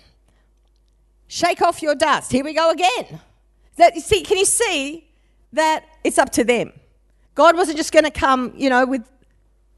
Shake 1.27 1.61
off 1.61 1.81
your 1.81 1.95
dust. 1.95 2.33
Here 2.33 2.43
we 2.43 2.53
go 2.53 2.71
again. 2.71 3.21
That, 3.77 3.95
see, 3.95 4.21
can 4.23 4.37
you 4.37 4.45
see 4.45 5.09
that 5.53 5.85
it's 6.03 6.17
up 6.17 6.31
to 6.33 6.43
them? 6.43 6.73
God 7.35 7.55
wasn't 7.55 7.77
just 7.77 7.93
going 7.93 8.03
to 8.03 8.11
come, 8.11 8.51
you 8.57 8.69
know, 8.69 8.85
with 8.85 9.07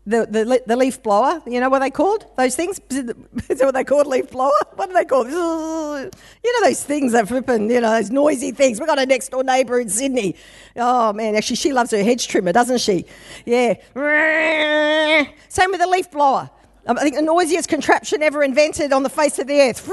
the, 0.05 0.27
the, 0.29 0.62
the 0.67 0.75
leaf 0.75 1.01
blower, 1.01 1.41
you 1.48 1.62
know 1.62 1.69
what 1.69 1.79
they 1.79 1.89
called? 1.89 2.25
Those 2.38 2.55
things? 2.55 2.79
Is 2.89 3.05
that 3.05 3.62
what 3.62 3.74
they 3.74 3.86
called? 3.86 4.07
Leaf 4.07 4.29
blower? 4.31 4.51
What 4.75 4.88
do 4.88 4.93
they 4.93 5.05
call 5.05 5.25
You 5.29 6.62
know 6.62 6.67
those 6.67 6.83
things 6.83 7.13
that 7.13 7.27
flipping, 7.27 7.69
you 7.69 7.79
know, 7.79 7.91
those 7.91 8.12
noisy 8.12 8.51
things. 8.51 8.79
We've 8.79 8.88
got 8.88 9.00
a 9.00 9.05
next 9.05 9.29
door 9.29 9.43
neighbour 9.43 9.79
in 9.79 9.89
Sydney. 9.89 10.36
Oh 10.75 11.13
man, 11.13 11.36
actually 11.36 11.55
she 11.55 11.72
loves 11.72 11.91
her 11.91 12.03
hedge 12.03 12.27
trimmer, 12.27 12.51
doesn't 12.51 12.79
she? 12.79 13.05
Yeah. 13.45 13.75
Same 15.48 15.72
with 15.72 15.79
the 15.79 15.88
leaf 15.88 16.12
blower. 16.12 16.50
I 16.86 16.93
think 16.95 17.15
the 17.15 17.22
noisiest 17.22 17.69
contraption 17.69 18.22
ever 18.22 18.43
invented 18.43 18.91
on 18.91 19.03
the 19.03 19.10
face 19.10 19.39
of 19.39 19.48
the 19.48 19.62
earth. 19.62 19.88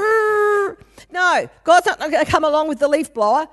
No, 1.12 1.48
God's 1.62 1.86
not 1.86 2.00
going 2.00 2.24
to 2.24 2.30
come 2.30 2.42
along 2.42 2.68
with 2.68 2.80
the 2.80 2.88
leaf 2.88 3.14
blower. 3.14 3.48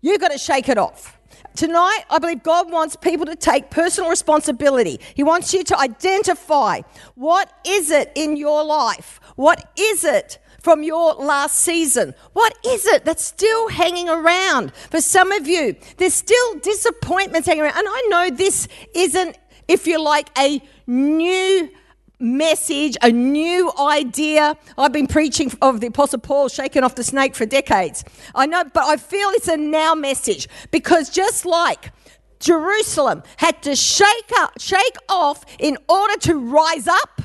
You've 0.00 0.20
got 0.20 0.32
to 0.32 0.38
shake 0.38 0.68
it 0.68 0.78
off. 0.78 1.15
Tonight, 1.54 2.04
I 2.10 2.18
believe 2.18 2.42
God 2.42 2.70
wants 2.70 2.96
people 2.96 3.26
to 3.26 3.36
take 3.36 3.70
personal 3.70 4.10
responsibility. 4.10 5.00
He 5.14 5.22
wants 5.22 5.54
you 5.54 5.64
to 5.64 5.78
identify 5.78 6.82
what 7.14 7.52
is 7.66 7.90
it 7.90 8.12
in 8.14 8.36
your 8.36 8.64
life? 8.64 9.20
What 9.36 9.70
is 9.78 10.04
it 10.04 10.38
from 10.60 10.82
your 10.82 11.14
last 11.14 11.58
season? 11.58 12.14
What 12.32 12.54
is 12.66 12.86
it 12.86 13.04
that's 13.04 13.24
still 13.24 13.68
hanging 13.68 14.08
around? 14.08 14.74
For 14.74 15.00
some 15.00 15.32
of 15.32 15.46
you, 15.46 15.76
there's 15.96 16.14
still 16.14 16.58
disappointments 16.58 17.46
hanging 17.46 17.62
around. 17.62 17.78
And 17.78 17.86
I 17.88 18.06
know 18.08 18.36
this 18.36 18.68
isn't, 18.94 19.38
if 19.68 19.86
you 19.86 20.02
like, 20.02 20.28
a 20.38 20.60
new 20.86 21.70
message, 22.18 22.96
a 23.02 23.10
new 23.10 23.72
idea. 23.78 24.56
I've 24.78 24.92
been 24.92 25.06
preaching 25.06 25.52
of 25.60 25.80
the 25.80 25.88
Apostle 25.88 26.20
Paul 26.20 26.48
shaking 26.48 26.82
off 26.82 26.94
the 26.94 27.04
snake 27.04 27.34
for 27.34 27.46
decades. 27.46 28.04
I 28.34 28.46
know, 28.46 28.64
but 28.64 28.84
I 28.84 28.96
feel 28.96 29.28
it's 29.30 29.48
a 29.48 29.56
now 29.56 29.94
message 29.94 30.48
because 30.70 31.10
just 31.10 31.44
like 31.44 31.92
Jerusalem 32.40 33.22
had 33.36 33.62
to 33.62 33.76
shake 33.76 34.30
up, 34.38 34.58
shake 34.58 34.96
off 35.08 35.44
in 35.58 35.76
order 35.88 36.16
to 36.20 36.36
rise 36.36 36.86
up. 36.86 37.22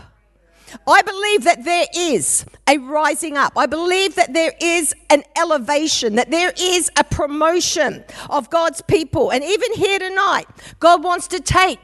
I 0.87 1.01
believe 1.01 1.43
that 1.43 1.65
there 1.65 1.85
is 1.93 2.45
a 2.67 2.77
rising 2.77 3.35
up. 3.35 3.53
I 3.57 3.65
believe 3.65 4.15
that 4.15 4.33
there 4.33 4.53
is 4.61 4.95
an 5.09 5.23
elevation, 5.35 6.15
that 6.15 6.31
there 6.31 6.53
is 6.57 6.89
a 6.97 7.03
promotion 7.03 8.05
of 8.29 8.49
God's 8.49 8.81
people. 8.81 9.31
And 9.31 9.43
even 9.43 9.73
here 9.73 9.99
tonight, 9.99 10.45
God 10.79 11.03
wants 11.03 11.27
to 11.29 11.39
take 11.41 11.79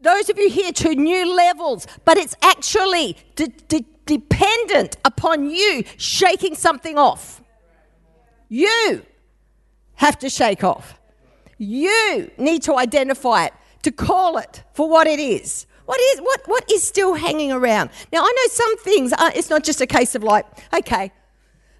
those 0.00 0.30
of 0.30 0.38
you 0.38 0.48
here 0.48 0.72
to 0.72 0.94
new 0.94 1.34
levels, 1.34 1.86
but 2.04 2.16
it's 2.16 2.36
actually 2.42 3.16
de- 3.36 3.48
de- 3.68 3.84
dependent 4.06 4.96
upon 5.04 5.50
you 5.50 5.84
shaking 5.96 6.54
something 6.54 6.96
off. 6.98 7.42
You 8.48 9.02
have 9.96 10.18
to 10.20 10.30
shake 10.30 10.64
off. 10.64 10.98
You 11.58 12.30
need 12.38 12.62
to 12.62 12.76
identify 12.76 13.46
it, 13.46 13.52
to 13.82 13.90
call 13.90 14.38
it 14.38 14.62
for 14.72 14.88
what 14.88 15.06
it 15.06 15.18
is. 15.18 15.66
What 15.86 16.00
is 16.00 16.20
what 16.20 16.42
what 16.46 16.70
is 16.70 16.86
still 16.86 17.14
hanging 17.14 17.50
around? 17.50 17.90
Now 18.12 18.20
I 18.20 18.32
know 18.36 18.48
some 18.50 18.76
things. 18.78 19.12
Uh, 19.12 19.30
it's 19.34 19.48
not 19.48 19.64
just 19.64 19.80
a 19.80 19.86
case 19.86 20.14
of 20.14 20.22
like, 20.22 20.46
okay, 20.74 21.10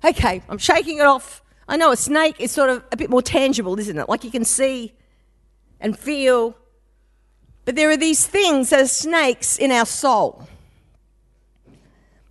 okay, 0.02 0.42
I'm 0.48 0.58
shaking 0.58 0.98
it 0.98 1.04
off. 1.04 1.42
I 1.68 1.76
know 1.76 1.92
a 1.92 1.96
snake 1.96 2.36
is 2.40 2.50
sort 2.50 2.70
of 2.70 2.82
a 2.90 2.96
bit 2.96 3.10
more 3.10 3.20
tangible, 3.20 3.78
isn't 3.78 3.98
it? 3.98 4.08
Like 4.08 4.24
you 4.24 4.30
can 4.30 4.44
see 4.44 4.94
and 5.78 5.96
feel 5.96 6.56
but 7.68 7.76
there 7.76 7.90
are 7.90 7.98
these 7.98 8.26
things 8.26 8.70
that 8.70 8.80
are 8.80 8.86
snakes 8.86 9.58
in 9.58 9.70
our 9.70 9.84
soul. 9.84 10.48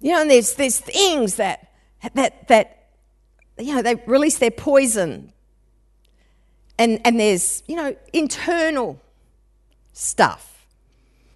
You 0.02 0.14
know, 0.14 0.22
and 0.22 0.32
there's, 0.32 0.56
there's 0.56 0.80
things 0.80 1.36
that, 1.36 1.74
that, 2.16 2.48
that, 2.48 2.88
you 3.60 3.76
know, 3.76 3.84
they 3.84 3.94
release 4.08 4.40
their 4.40 4.50
poison. 4.50 5.32
And, 6.80 7.00
and 7.06 7.20
there's, 7.20 7.62
you 7.68 7.76
know, 7.76 7.96
internal 8.14 9.00
stuff. 9.94 10.66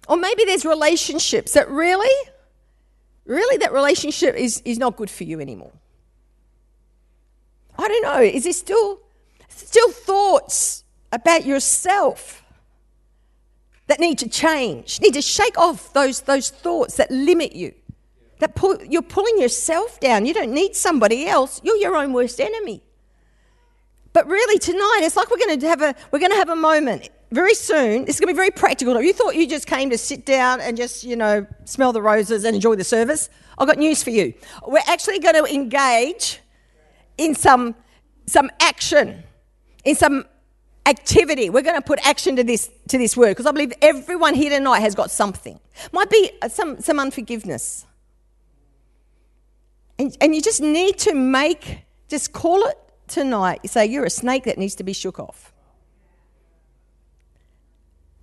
Or 0.08 0.16
maybe 0.16 0.46
there's 0.46 0.64
relationships 0.64 1.52
that 1.52 1.70
really, 1.70 2.28
really 3.24 3.56
that 3.58 3.72
relationship 3.72 4.34
is, 4.34 4.60
is 4.64 4.78
not 4.78 4.96
good 4.96 5.10
for 5.10 5.22
you 5.22 5.38
anymore. 5.38 5.74
I 7.78 7.86
don't 7.86 8.02
know. 8.02 8.20
Is 8.20 8.42
there 8.42 8.52
still, 8.52 8.98
still 9.48 9.92
thoughts 9.92 10.82
about 11.12 11.46
yourself 11.46 12.41
that 13.92 14.00
need 14.00 14.18
to 14.20 14.28
change, 14.28 15.02
need 15.02 15.12
to 15.12 15.20
shake 15.20 15.58
off 15.58 15.92
those, 15.92 16.22
those 16.22 16.48
thoughts 16.48 16.96
that 16.96 17.10
limit 17.10 17.52
you. 17.54 17.74
That 18.38 18.54
pull, 18.54 18.82
you're 18.82 19.02
pulling 19.02 19.38
yourself 19.38 20.00
down. 20.00 20.24
You 20.24 20.32
don't 20.32 20.54
need 20.54 20.74
somebody 20.74 21.26
else. 21.26 21.60
You're 21.62 21.76
your 21.76 21.94
own 21.94 22.14
worst 22.14 22.40
enemy. 22.40 22.82
But 24.14 24.26
really, 24.26 24.58
tonight 24.58 25.00
it's 25.02 25.14
like 25.14 25.30
we're 25.30 25.36
going 25.36 25.60
to 25.60 25.68
have 25.68 25.82
a 25.82 25.94
we're 26.10 26.20
going 26.20 26.32
to 26.32 26.38
have 26.38 26.48
a 26.48 26.56
moment 26.56 27.10
very 27.32 27.54
soon. 27.54 28.06
It's 28.08 28.18
going 28.18 28.28
to 28.28 28.34
be 28.34 28.36
very 28.36 28.50
practical. 28.50 28.98
You 28.98 29.12
thought 29.12 29.34
you 29.34 29.46
just 29.46 29.66
came 29.66 29.90
to 29.90 29.98
sit 29.98 30.24
down 30.24 30.62
and 30.62 30.74
just 30.74 31.04
you 31.04 31.14
know 31.14 31.46
smell 31.64 31.92
the 31.92 32.00
roses 32.00 32.44
and 32.44 32.54
enjoy 32.54 32.76
the 32.76 32.84
service. 32.84 33.28
I've 33.58 33.68
got 33.68 33.76
news 33.76 34.02
for 34.02 34.10
you. 34.10 34.32
We're 34.66 34.80
actually 34.86 35.18
going 35.18 35.34
to 35.34 35.44
engage 35.44 36.40
in 37.18 37.34
some 37.34 37.74
some 38.24 38.50
action, 38.58 39.22
in 39.84 39.96
some 39.96 40.24
activity. 40.86 41.50
We're 41.50 41.62
going 41.62 41.76
to 41.76 41.86
put 41.86 42.04
action 42.06 42.36
to 42.36 42.44
this 42.44 42.70
to 42.88 42.98
this 42.98 43.16
word 43.16 43.30
because 43.30 43.46
I 43.46 43.52
believe 43.52 43.72
everyone 43.80 44.34
here 44.34 44.50
tonight 44.50 44.80
has 44.80 44.94
got 44.94 45.10
something. 45.10 45.58
Might 45.92 46.10
be 46.10 46.30
uh, 46.42 46.48
some 46.48 46.80
some 46.80 46.98
unforgiveness. 46.98 47.86
And, 49.98 50.16
and 50.20 50.34
you 50.34 50.40
just 50.40 50.60
need 50.60 50.98
to 51.00 51.14
make 51.14 51.84
just 52.08 52.32
call 52.32 52.66
it 52.66 52.78
tonight. 53.06 53.60
You 53.62 53.68
say 53.68 53.86
you're 53.86 54.04
a 54.04 54.10
snake 54.10 54.44
that 54.44 54.58
needs 54.58 54.74
to 54.76 54.84
be 54.84 54.92
shook 54.92 55.18
off. 55.18 55.52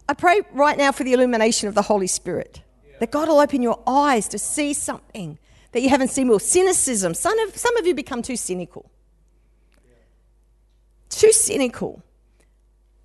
I 0.07 0.13
pray 0.13 0.41
right 0.53 0.77
now 0.77 0.91
for 0.91 1.03
the 1.03 1.13
illumination 1.13 1.67
of 1.69 1.75
the 1.75 1.83
Holy 1.83 2.07
Spirit. 2.07 2.61
That 2.99 3.11
God 3.11 3.29
will 3.29 3.39
open 3.39 3.61
your 3.61 3.81
eyes 3.87 4.27
to 4.29 4.39
see 4.39 4.73
something 4.73 5.37
that 5.71 5.81
you 5.81 5.89
haven't 5.89 6.09
seen 6.09 6.27
before. 6.27 6.39
Cynicism. 6.39 7.13
Some 7.13 7.37
of, 7.39 7.55
some 7.55 7.77
of 7.77 7.85
you 7.85 7.93
become 7.93 8.21
too 8.21 8.35
cynical. 8.35 8.89
Too 11.09 11.31
cynical 11.31 12.03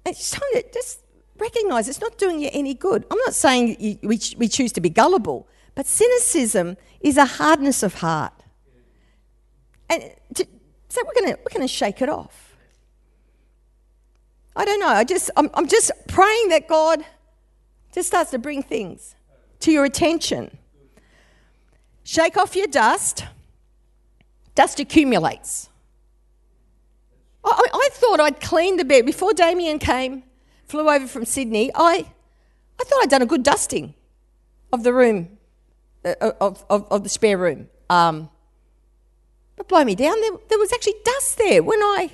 it's 0.05 0.31
time 0.31 0.49
to 0.55 0.65
just 0.73 1.01
recognize 1.39 1.89
it's 1.89 2.01
not 2.01 2.19
doing 2.19 2.41
you 2.41 2.51
any 2.53 2.75
good. 2.75 3.05
I'm 3.11 3.19
not 3.19 3.35
saying 3.35 3.77
you, 3.81 3.99
we, 4.03 4.21
we 4.37 4.49
choose 4.49 4.73
to 4.73 4.81
be 4.81 4.91
gullible, 4.91 5.49
but 5.75 5.87
cynicism 5.87 6.77
is 7.01 7.17
a 7.17 7.25
hardness 7.25 7.83
of 7.83 7.95
heart. 7.95 8.33
And 9.89 10.03
to, 10.35 10.47
so 10.89 11.03
we're 11.05 11.23
going 11.23 11.37
we're 11.39 11.53
gonna 11.53 11.69
shake 11.69 12.01
it 12.03 12.09
off. 12.09 12.57
I 14.57 14.65
don't 14.65 14.79
know. 14.79 14.89
I 14.89 15.05
just, 15.05 15.31
I'm, 15.37 15.51
I'm 15.55 15.67
just 15.67 15.91
praying 16.07 16.49
that 16.51 16.69
God 16.69 17.05
just 17.93 18.09
starts 18.09 18.31
to 18.31 18.39
bring 18.39 18.63
things 18.63 19.17
to 19.61 19.73
your 19.73 19.85
attention. 19.85 20.57
Shake 22.05 22.37
off 22.37 22.55
your 22.55 22.67
dust. 22.67 23.25
Dust 24.55 24.79
accumulates. 24.79 25.69
I, 27.45 27.69
I 27.73 27.89
thought 27.93 28.21
I'd 28.21 28.41
cleaned 28.41 28.79
the 28.81 28.85
bed 28.85 29.05
before 29.07 29.33
Damien 29.33 29.79
came, 29.79 30.23
flew 30.65 30.89
over 30.89 31.07
from 31.07 31.25
Sydney. 31.25 31.71
I, 31.75 32.07
I 32.81 32.85
thought 32.85 33.03
I'd 33.03 33.11
done 33.11 33.23
a 33.23 33.27
good 33.27 33.43
dusting 33.43 33.95
of 34.73 34.83
the 34.83 34.93
room, 34.93 35.39
uh, 36.05 36.15
of, 36.41 36.65
of, 36.69 36.87
of, 36.91 37.03
the 37.03 37.09
spare 37.09 37.39
room. 37.39 37.69
Um, 37.91 38.31
but 39.57 39.69
blow 39.69 39.85
me 39.85 39.95
down, 39.95 40.21
there, 40.21 40.33
there 40.49 40.59
was 40.59 40.73
actually 40.73 40.97
dust 41.05 41.39
there 41.39 41.63
when 41.63 41.81
I 41.81 42.11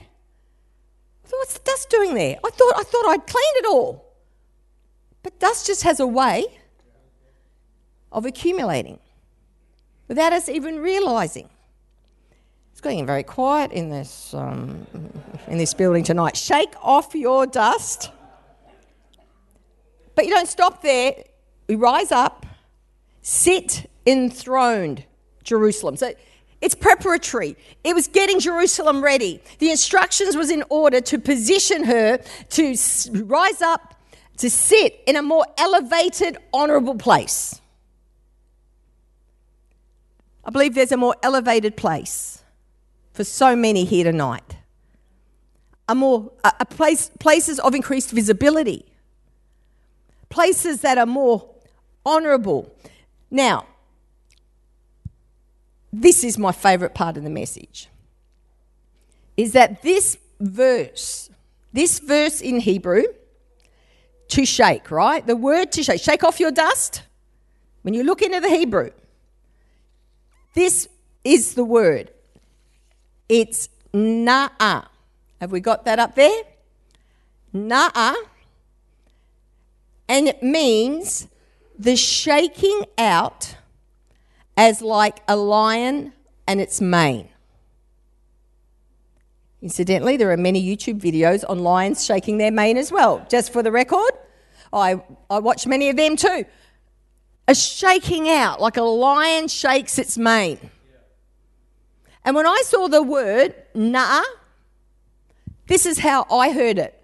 So 1.25 1.37
what's 1.39 1.55
the 1.55 1.65
dust 1.65 1.89
doing 1.91 2.15
there? 2.15 2.37
I 2.45 2.51
thought 2.51 2.75
I 2.77 2.83
thought 2.83 3.07
I'd 3.09 3.27
cleaned 3.27 3.57
it 3.57 3.67
all. 3.67 4.13
But 5.23 5.39
dust 5.39 5.67
just 5.67 5.83
has 5.85 6.01
a 6.01 6.07
way 6.07 6.47
of 8.13 8.27
accumulating 8.27 8.99
without 10.09 10.33
us 10.33 10.49
even 10.49 10.81
realizing. 10.81 11.49
It's 12.73 12.81
getting 12.81 13.07
very 13.07 13.23
quiet 13.23 13.73
in 13.73 13.91
this 13.91 14.33
um, 14.35 14.87
in 15.49 15.59
this 15.59 15.75
building 15.75 16.05
tonight. 16.05 16.37
Shake 16.37 16.73
off 16.83 17.15
your 17.15 17.47
dust. 17.47 18.11
But 20.15 20.27
you 20.27 20.35
don't 20.35 20.49
stop 20.49 20.83
there. 20.83 21.25
We 21.69 21.77
rise 21.77 22.13
up, 22.13 22.47
sit 23.23 23.89
enthroned 24.07 25.05
Jerusalem. 25.45 25.97
So 25.97 26.13
it's 26.61 26.75
preparatory. 26.75 27.57
It 27.85 27.95
was 27.95 28.09
getting 28.09 28.39
Jerusalem 28.39 29.03
ready. 29.03 29.43
The 29.59 29.71
instructions 29.71 30.37
was 30.37 30.51
in 30.51 30.65
order 30.69 31.01
to 31.01 31.19
position 31.19 31.85
her 31.85 32.19
to 32.51 32.77
rise 33.13 33.63
up, 33.63 33.95
to 34.39 34.51
sit 34.51 35.01
in 35.07 35.17
a 35.17 35.23
more 35.23 35.47
elevated, 35.57 36.37
honorable 36.53 36.97
place. 36.97 37.61
I 40.45 40.51
believe 40.51 40.75
there's 40.75 40.93
a 40.93 40.97
more 40.97 41.17
elevated 41.23 41.77
place 41.77 42.40
for 43.13 43.25
so 43.25 43.57
many 43.57 43.85
here 43.85 44.05
tonight. 44.05 44.57
are 45.89 45.95
more 45.95 46.33
place 46.71 47.11
places 47.19 47.59
of 47.61 47.75
increased 47.75 48.11
visibility. 48.11 48.87
Places 50.29 50.83
that 50.83 50.97
are 50.99 51.07
more 51.07 51.49
honorable. 52.07 52.73
Now, 53.31 53.67
this 55.93 56.23
is 56.23 56.39
my 56.39 56.53
favorite 56.53 56.95
part 56.95 57.17
of 57.17 57.25
the 57.25 57.31
message 57.31 57.89
is 59.37 59.53
that 59.53 59.83
this 59.83 60.19
verse, 60.39 61.31
this 61.73 61.99
verse 61.99 62.41
in 62.41 62.61
Hebrew, 62.61 63.05
to 64.29 64.45
shake, 64.45 64.91
right? 64.91 65.27
The 65.27 65.35
word 65.35 65.73
to 65.73 65.83
shake, 65.83 66.01
shake 66.01 66.23
off 66.23 66.39
your 66.39 66.51
dust. 66.51 67.03
When 67.83 67.95
you 67.95 68.05
look 68.05 68.23
into 68.23 68.41
the 68.41 68.51
Hebrew, 68.51 68.91
this 70.55 70.89
is 71.25 71.55
the 71.55 71.65
word. 71.65 72.11
It's 73.31 73.69
na'a. 73.95 74.87
Have 75.41 75.53
we 75.53 75.61
got 75.61 75.85
that 75.85 76.01
up 76.01 76.17
there? 76.17 76.43
Na'a. 77.55 78.17
And 80.09 80.27
it 80.27 80.43
means 80.43 81.29
the 81.79 81.95
shaking 81.95 82.83
out 82.99 83.55
as 84.57 84.83
like 84.83 85.23
a 85.29 85.37
lion 85.37 86.13
and 86.49 86.61
its 86.61 86.81
mane. 86.81 87.29
Incidentally, 89.63 90.17
there 90.17 90.33
are 90.33 90.37
many 90.37 90.61
YouTube 90.61 91.01
videos 91.01 91.45
on 91.49 91.61
lions 91.61 92.05
shaking 92.05 92.39
their 92.39 92.51
mane 92.51 92.77
as 92.77 92.91
well. 92.91 93.25
Just 93.31 93.53
for 93.53 93.63
the 93.63 93.71
record, 93.71 94.11
I, 94.73 95.01
I 95.31 95.39
watch 95.39 95.69
many 95.69 95.89
of 95.89 95.97
them 95.97 96.17
too. 96.17 96.45
A 97.47 97.55
shaking 97.55 98.29
out, 98.29 98.61
like 98.61 98.77
a 98.77 98.83
lion 98.83 99.47
shakes 99.47 100.01
its 100.01 100.19
mane. 100.19 100.59
And 102.25 102.37
when 102.37 102.47
I 102.47 102.63
saw 102.65 102.89
the 102.89 103.03
word 103.03 103.55
nah, 103.75 104.23
this 105.67 105.87
is 105.87 105.99
how 106.01 106.27
I 106.31 106.51
heard 106.51 106.79
it. 106.79 107.01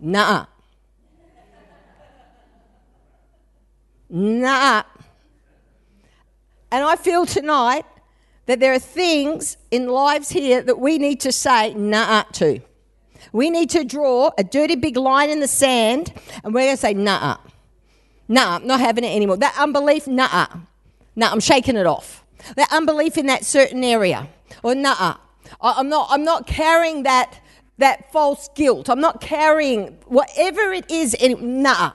Nah. 0.00 0.46
Nah. 4.10 4.82
And 6.70 6.84
I 6.84 6.96
feel 6.96 7.24
tonight 7.26 7.86
that 8.46 8.60
there 8.60 8.74
are 8.74 8.78
things 8.78 9.56
in 9.70 9.88
lives 9.88 10.30
here 10.30 10.60
that 10.62 10.78
we 10.78 10.98
need 10.98 11.20
to 11.20 11.32
say 11.32 11.72
nah 11.74 12.22
to. 12.32 12.60
We 13.32 13.50
need 13.50 13.70
to 13.70 13.84
draw 13.84 14.30
a 14.36 14.44
dirty 14.44 14.76
big 14.76 14.96
line 14.96 15.30
in 15.30 15.40
the 15.40 15.48
sand 15.48 16.12
and 16.42 16.52
we're 16.52 16.66
going 16.66 16.76
to 16.76 16.80
say 16.80 16.94
nah. 16.94 17.38
Nah, 18.28 18.56
I'm 18.56 18.66
not 18.66 18.80
having 18.80 19.04
it 19.04 19.14
anymore. 19.14 19.36
That 19.36 19.54
unbelief, 19.58 20.06
nah. 20.06 20.46
Nah, 21.16 21.30
I'm 21.30 21.40
shaking 21.40 21.76
it 21.76 21.86
off. 21.86 22.23
That 22.56 22.72
unbelief 22.72 23.16
in 23.16 23.26
that 23.26 23.44
certain 23.44 23.84
area. 23.84 24.28
Or 24.62 24.74
nah. 24.74 25.16
I'm 25.60 25.88
not 25.88 26.08
I'm 26.10 26.24
not 26.24 26.46
carrying 26.46 27.04
that 27.04 27.40
that 27.78 28.12
false 28.12 28.48
guilt. 28.54 28.88
I'm 28.88 29.00
not 29.00 29.20
carrying 29.20 29.98
whatever 30.06 30.72
it 30.72 30.90
is 30.90 31.14
in 31.14 31.62
nah. 31.62 31.92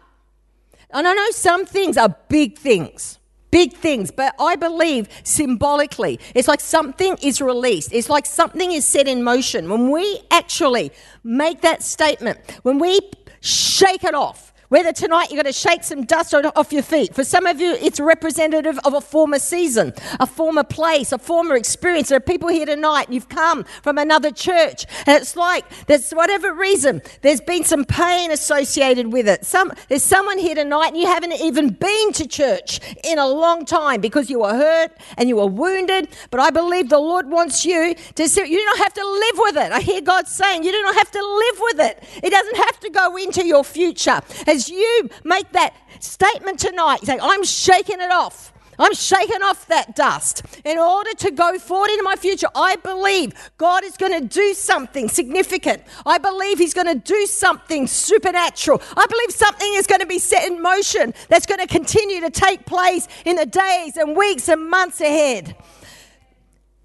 And 0.91 1.07
I 1.07 1.13
know 1.13 1.29
some 1.31 1.65
things 1.65 1.97
are 1.97 2.15
big 2.29 2.57
things 2.57 3.19
big 3.51 3.73
things, 3.73 4.11
but 4.11 4.35
I 4.39 4.55
believe 4.55 5.07
symbolically, 5.23 6.19
it's 6.35 6.47
like 6.47 6.61
something 6.61 7.17
is 7.21 7.41
released. 7.41 7.93
It's 7.93 8.09
like 8.09 8.25
something 8.25 8.71
is 8.71 8.85
set 8.85 9.07
in 9.07 9.23
motion. 9.23 9.69
When 9.69 9.91
we 9.91 10.21
actually 10.31 10.91
make 11.23 11.61
that 11.61 11.83
statement, 11.83 12.39
when 12.63 12.79
we 12.79 12.99
shake 13.41 14.03
it 14.03 14.13
off, 14.13 14.48
whether 14.69 14.93
tonight 14.93 15.29
you're 15.29 15.41
going 15.41 15.51
to 15.51 15.59
shake 15.59 15.83
some 15.83 16.05
dust 16.05 16.33
off 16.33 16.71
your 16.71 16.83
feet. 16.83 17.13
For 17.13 17.23
some 17.23 17.45
of 17.47 17.59
you, 17.59 17.73
it's 17.81 17.99
representative 17.99 18.79
of 18.85 18.93
a 18.93 19.01
former 19.01 19.39
season, 19.39 19.93
a 20.19 20.27
former 20.27 20.63
place, 20.63 21.11
a 21.11 21.17
former 21.17 21.55
experience. 21.55 22.09
There 22.09 22.17
are 22.17 22.21
people 22.21 22.49
here 22.49 22.67
tonight, 22.67 23.07
and 23.07 23.15
you've 23.15 23.29
come 23.29 23.65
from 23.81 23.97
another 23.97 24.31
church, 24.31 24.85
and 25.07 25.17
it's 25.17 25.35
like 25.35 25.65
there's 25.87 26.11
whatever 26.11 26.53
reason, 26.53 27.01
there's 27.21 27.41
been 27.41 27.63
some 27.63 27.83
pain 27.83 28.31
associated 28.31 29.11
with 29.11 29.27
it. 29.27 29.43
Some, 29.43 29.73
there's 29.87 30.03
someone 30.03 30.37
here 30.37 30.55
tonight, 30.55 30.89
and 30.89 30.97
you 30.97 31.07
haven't 31.07 31.33
even 31.33 31.69
been 31.69 32.13
to 32.13 32.27
church 32.27 32.79
in 33.03 33.17
a 33.17 33.27
long 33.27 33.65
time 33.65 34.01
because 34.01 34.29
you 34.29 34.39
were 34.39 34.53
hurt 34.53 34.91
and 35.17 35.27
you 35.27 35.37
were 35.37 35.47
wounded. 35.47 36.09
But 36.29 36.41
I 36.41 36.51
believe 36.51 36.89
the 36.89 36.99
Lord 36.99 37.27
wants 37.29 37.65
you 37.65 37.95
to 38.15 38.29
see, 38.29 38.45
you 38.47 38.57
don't 38.57 38.77
have 38.77 38.93
to 38.93 39.03
live 39.03 39.37
with 39.37 39.57
it. 39.57 39.71
I 39.71 39.79
hear 39.79 40.01
God 40.01 40.27
saying, 40.27 40.63
you 40.63 40.71
do 40.71 40.81
not 40.83 40.95
have 40.95 41.11
to 41.11 41.19
live 41.19 41.59
with 41.59 41.79
it. 41.79 42.03
It 42.23 42.29
doesn't 42.29 42.57
have 42.57 42.79
to 42.81 42.89
go 42.91 43.15
into 43.15 43.45
your 43.45 43.63
future. 43.63 44.21
As 44.45 44.58
as 44.59 44.69
you 44.69 45.09
make 45.23 45.49
that 45.53 45.73
statement 45.99 46.59
tonight, 46.59 46.99
say, 47.03 47.17
I'm 47.21 47.45
shaking 47.45 48.01
it 48.01 48.11
off. 48.11 48.51
I'm 48.77 48.93
shaking 48.93 49.41
off 49.41 49.67
that 49.67 49.95
dust 49.95 50.41
in 50.63 50.77
order 50.77 51.11
to 51.11 51.31
go 51.31 51.59
forward 51.59 51.89
into 51.91 52.03
my 52.03 52.15
future. 52.15 52.47
I 52.55 52.77
believe 52.77 53.33
God 53.57 53.83
is 53.83 53.97
going 53.97 54.13
to 54.13 54.25
do 54.25 54.53
something 54.53 55.09
significant. 55.09 55.83
I 56.05 56.17
believe 56.17 56.57
He's 56.57 56.73
going 56.73 56.87
to 56.87 56.95
do 56.95 57.25
something 57.25 57.87
supernatural. 57.87 58.81
I 58.95 59.05
believe 59.05 59.31
something 59.31 59.73
is 59.75 59.85
going 59.85 59.99
to 59.99 60.07
be 60.07 60.19
set 60.19 60.49
in 60.49 60.61
motion 60.61 61.13
that's 61.27 61.45
going 61.45 61.59
to 61.59 61.67
continue 61.67 62.21
to 62.21 62.29
take 62.29 62.65
place 62.65 63.07
in 63.25 63.35
the 63.35 63.45
days 63.45 63.97
and 63.97 64.15
weeks 64.15 64.47
and 64.47 64.69
months 64.69 65.01
ahead. 65.01 65.57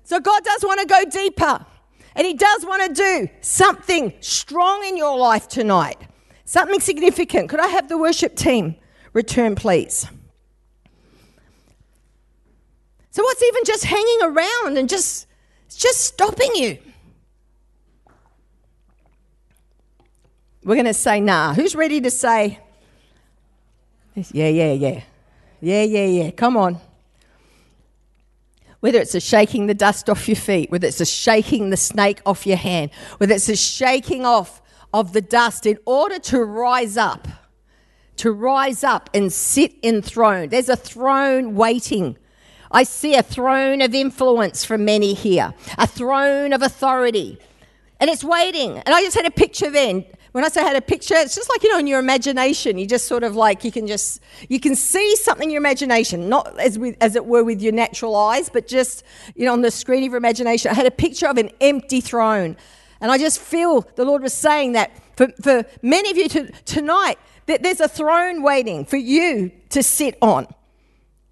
So 0.03 0.19
God 0.19 0.43
does 0.45 0.65
want 0.65 0.81
to 0.81 0.87
go 0.87 1.05
deeper. 1.05 1.65
And 2.17 2.27
He 2.27 2.35
does 2.35 2.65
want 2.65 2.83
to 2.89 3.03
do 3.03 3.29
something 3.41 4.13
strong 4.21 4.85
in 4.85 4.97
your 4.97 5.17
life 5.17 5.49
tonight. 5.49 5.99
Something 6.45 6.81
significant. 6.81 7.49
Could 7.49 7.61
I 7.61 7.69
have 7.69 7.89
the 7.89 7.97
worship 7.97 8.37
team 8.37 8.77
return, 9.13 9.55
please? 9.55 10.07
So, 13.11 13.23
what's 13.23 13.43
even 13.43 13.65
just 13.65 13.85
hanging 13.85 14.19
around 14.23 14.77
and 14.77 14.89
just, 14.89 15.27
just 15.69 16.01
stopping 16.01 16.51
you? 16.55 16.79
We're 20.65 20.75
going 20.75 20.87
to 20.87 20.95
say, 20.95 21.21
nah. 21.21 21.55
Who's 21.55 21.75
ready 21.75 22.01
to 22.01 22.11
say, 22.11 22.59
yeah, 24.15 24.49
yeah, 24.49 24.73
yeah. 24.73 25.03
Yeah, 25.61 25.83
yeah, 25.83 26.07
yeah. 26.07 26.31
Come 26.31 26.57
on. 26.57 26.79
Whether 28.81 28.99
it's 28.99 29.15
a 29.15 29.21
shaking 29.21 29.67
the 29.67 29.75
dust 29.75 30.11
off 30.11 30.29
your 30.29 30.37
feet, 30.37 30.71
whether 30.71 30.87
it's 30.87 31.01
a 31.01 31.07
shaking 31.07 31.71
the 31.71 31.77
snake 31.77 32.21
off 32.27 32.47
your 32.47 32.59
hand, 32.59 32.91
whether 33.17 33.35
it's 33.35 33.49
a 33.49 33.57
shaking 33.57 34.27
off 34.27 34.61
of 34.95 35.13
the 35.13 35.21
dust 35.21 35.67
in 35.67 35.77
order 35.85 36.21
to 36.21 36.43
rise 36.45 36.97
up, 36.97 37.27
to 38.17 38.31
rise 38.31 38.85
up 38.85 39.11
and 39.13 39.31
sit 39.33 39.75
enthroned. 39.83 40.53
There's 40.53 40.69
a 40.69 40.77
throne 40.77 41.57
waiting. 41.57 42.17
I 42.71 42.85
see 42.85 43.17
a 43.17 43.23
throne 43.23 43.83
of 43.83 43.93
influence 43.93 44.65
for 44.65 44.79
many 44.79 45.13
here, 45.13 45.53
a 45.79 45.87
throne 45.89 46.53
of 46.53 46.63
authority. 46.63 47.39
And 47.99 48.09
it's 48.09 48.23
waiting. 48.23 48.79
And 48.79 48.95
I 48.95 49.03
just 49.03 49.17
had 49.17 49.27
a 49.27 49.33
picture 49.33 49.69
then. 49.69 50.05
When 50.31 50.45
I 50.45 50.49
say 50.49 50.61
I 50.61 50.65
had 50.65 50.77
a 50.77 50.81
picture, 50.81 51.15
it's 51.15 51.35
just 51.35 51.49
like, 51.49 51.63
you 51.65 51.73
know, 51.73 51.79
in 51.79 51.87
your 51.89 52.01
imagination, 52.01 52.79
you 52.79 52.87
just 52.87 53.07
sort 53.07 53.25
of 53.25 53.35
like, 53.35 53.65
you 53.65 53.73
can 53.73 53.87
just, 53.87 54.21
you 54.49 54.61
can 54.61 54.77
see 54.77 55.17
something 55.17 55.49
in 55.49 55.53
your 55.53 55.61
imagination, 55.61 56.29
not 56.29 56.59
as, 56.59 56.79
with, 56.79 56.97
as 57.01 57.17
it 57.17 57.25
were 57.25 57.45
with 57.45 57.61
your 57.63 57.73
natural 57.73 58.15
eyes, 58.15 58.49
but 58.49 58.67
just, 58.67 59.05
you 59.35 59.45
know, 59.45 59.53
on 59.53 59.63
the 59.63 59.71
screen 59.71 60.05
of 60.05 60.11
your 60.11 60.17
imagination. 60.17 60.71
I 60.71 60.75
had 60.75 60.87
a 60.87 60.91
picture 60.93 61.27
of 61.27 61.39
an 61.39 61.51
empty 61.61 62.01
throne 62.01 62.57
and 63.05 63.13
I 63.13 63.19
just 63.19 63.39
feel 63.39 63.83
the 63.97 64.05
Lord 64.07 64.23
was 64.23 64.33
saying 64.33 64.73
that 64.73 64.91
for, 65.15 65.29
for 65.43 65.67
many 65.83 66.11
of 66.11 66.17
you 66.17 66.27
to, 66.31 66.51
tonight, 66.65 67.19
that 67.45 67.63
there's 67.63 67.81
a 67.81 67.87
throne 67.87 68.43
waiting 68.43 68.87
for 68.87 68.97
you 68.97 69.53
to 69.69 69.83
sit 69.83 70.17
on 70.23 70.47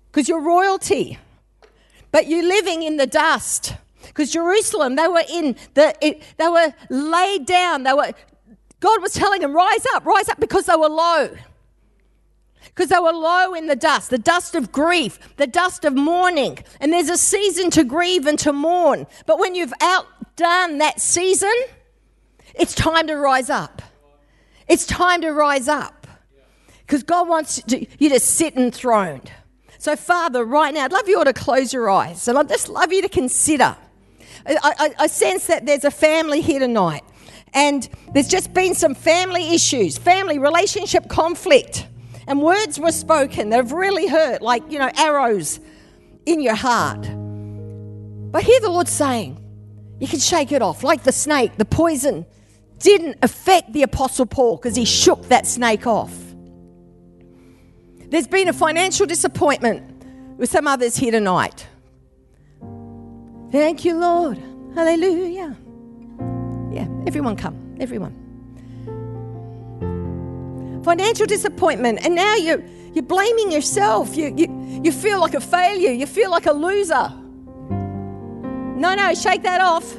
because 0.08 0.28
you're 0.28 0.42
royalty. 0.42 1.16
But 2.10 2.26
you're 2.26 2.46
living 2.46 2.82
in 2.82 2.98
the 2.98 3.06
dust. 3.06 3.74
Because 4.02 4.30
Jerusalem, 4.30 4.96
they 4.96 5.08
were 5.08 5.22
in 5.30 5.56
the, 5.72 5.94
it, 6.02 6.22
they 6.36 6.48
were 6.48 6.74
laid 6.90 7.46
down. 7.46 7.84
They 7.84 7.94
were, 7.94 8.12
God 8.80 9.00
was 9.00 9.14
telling 9.14 9.40
them, 9.40 9.54
rise 9.54 9.86
up, 9.94 10.04
rise 10.04 10.28
up 10.28 10.38
because 10.38 10.66
they 10.66 10.76
were 10.76 10.90
low. 10.90 11.30
Because 12.66 12.88
they 12.88 12.98
were 12.98 13.12
low 13.12 13.54
in 13.54 13.66
the 13.66 13.76
dust, 13.76 14.10
the 14.10 14.18
dust 14.18 14.54
of 14.54 14.72
grief, 14.72 15.18
the 15.36 15.46
dust 15.46 15.84
of 15.84 15.94
mourning. 15.94 16.58
And 16.80 16.92
there's 16.92 17.08
a 17.08 17.16
season 17.16 17.70
to 17.70 17.84
grieve 17.84 18.26
and 18.26 18.38
to 18.40 18.52
mourn. 18.52 19.06
But 19.26 19.38
when 19.38 19.54
you've 19.54 19.74
outdone 19.80 20.78
that 20.78 21.00
season, 21.00 21.52
It's 22.54 22.74
time 22.74 23.06
to 23.06 23.16
rise 23.16 23.50
up. 23.50 23.82
It's 24.68 24.86
time 24.86 25.22
to 25.22 25.30
rise 25.30 25.68
up. 25.68 26.06
Because 26.80 27.02
God 27.02 27.28
wants 27.28 27.62
you 27.68 28.08
to 28.10 28.20
sit 28.20 28.54
enthroned. 28.56 29.32
So, 29.78 29.96
Father, 29.96 30.44
right 30.44 30.72
now, 30.72 30.84
I'd 30.84 30.92
love 30.92 31.08
you 31.08 31.18
all 31.18 31.24
to 31.24 31.32
close 31.32 31.72
your 31.72 31.90
eyes. 31.90 32.28
And 32.28 32.38
I'd 32.38 32.48
just 32.48 32.68
love 32.68 32.92
you 32.92 33.02
to 33.02 33.08
consider. 33.08 33.76
I, 34.46 34.56
I, 34.62 34.94
I 35.00 35.06
sense 35.06 35.46
that 35.46 35.66
there's 35.66 35.84
a 35.84 35.90
family 35.90 36.40
here 36.40 36.60
tonight. 36.60 37.02
And 37.54 37.88
there's 38.12 38.28
just 38.28 38.54
been 38.54 38.74
some 38.74 38.94
family 38.94 39.54
issues, 39.54 39.98
family 39.98 40.38
relationship 40.38 41.08
conflict. 41.08 41.86
And 42.32 42.40
words 42.40 42.80
were 42.80 42.92
spoken 42.92 43.50
that 43.50 43.56
have 43.56 43.72
really 43.72 44.06
hurt, 44.06 44.40
like, 44.40 44.62
you 44.72 44.78
know, 44.78 44.90
arrows 44.96 45.60
in 46.24 46.40
your 46.40 46.54
heart. 46.54 47.02
But 48.32 48.42
hear 48.42 48.58
the 48.58 48.70
Lord 48.70 48.88
saying, 48.88 49.36
you 50.00 50.08
can 50.08 50.18
shake 50.18 50.50
it 50.50 50.62
off. 50.62 50.82
Like 50.82 51.02
the 51.02 51.12
snake, 51.12 51.58
the 51.58 51.66
poison 51.66 52.24
didn't 52.78 53.18
affect 53.20 53.74
the 53.74 53.82
Apostle 53.82 54.24
Paul 54.24 54.56
because 54.56 54.74
he 54.74 54.86
shook 54.86 55.28
that 55.28 55.46
snake 55.46 55.86
off. 55.86 56.10
There's 58.08 58.28
been 58.28 58.48
a 58.48 58.54
financial 58.54 59.04
disappointment 59.04 60.38
with 60.38 60.48
some 60.48 60.66
others 60.66 60.96
here 60.96 61.12
tonight. 61.12 61.66
Thank 63.50 63.84
you, 63.84 63.98
Lord. 63.98 64.38
Hallelujah. 64.74 65.54
Yeah, 66.70 66.88
everyone 67.06 67.36
come. 67.36 67.76
Everyone. 67.78 68.21
Financial 70.84 71.26
disappointment, 71.26 72.00
and 72.04 72.14
now 72.14 72.34
you're, 72.36 72.62
you're 72.92 73.04
blaming 73.04 73.50
yourself. 73.52 74.16
You, 74.16 74.34
you, 74.36 74.80
you 74.82 74.92
feel 74.92 75.20
like 75.20 75.34
a 75.34 75.40
failure. 75.40 75.92
You 75.92 76.06
feel 76.06 76.30
like 76.30 76.46
a 76.46 76.52
loser. 76.52 77.12
No, 77.70 78.94
no, 78.94 79.14
shake 79.14 79.42
that 79.44 79.60
off. 79.60 79.96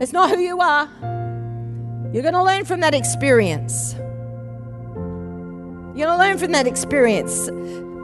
It's 0.00 0.12
not 0.12 0.30
who 0.30 0.38
you 0.38 0.60
are. 0.60 0.88
You're 2.12 2.22
going 2.22 2.34
to 2.34 2.42
learn 2.42 2.64
from 2.64 2.80
that 2.80 2.94
experience. 2.94 3.94
You're 5.94 6.06
going 6.06 6.18
to 6.18 6.18
learn 6.18 6.38
from 6.38 6.52
that 6.52 6.66
experience. 6.66 7.46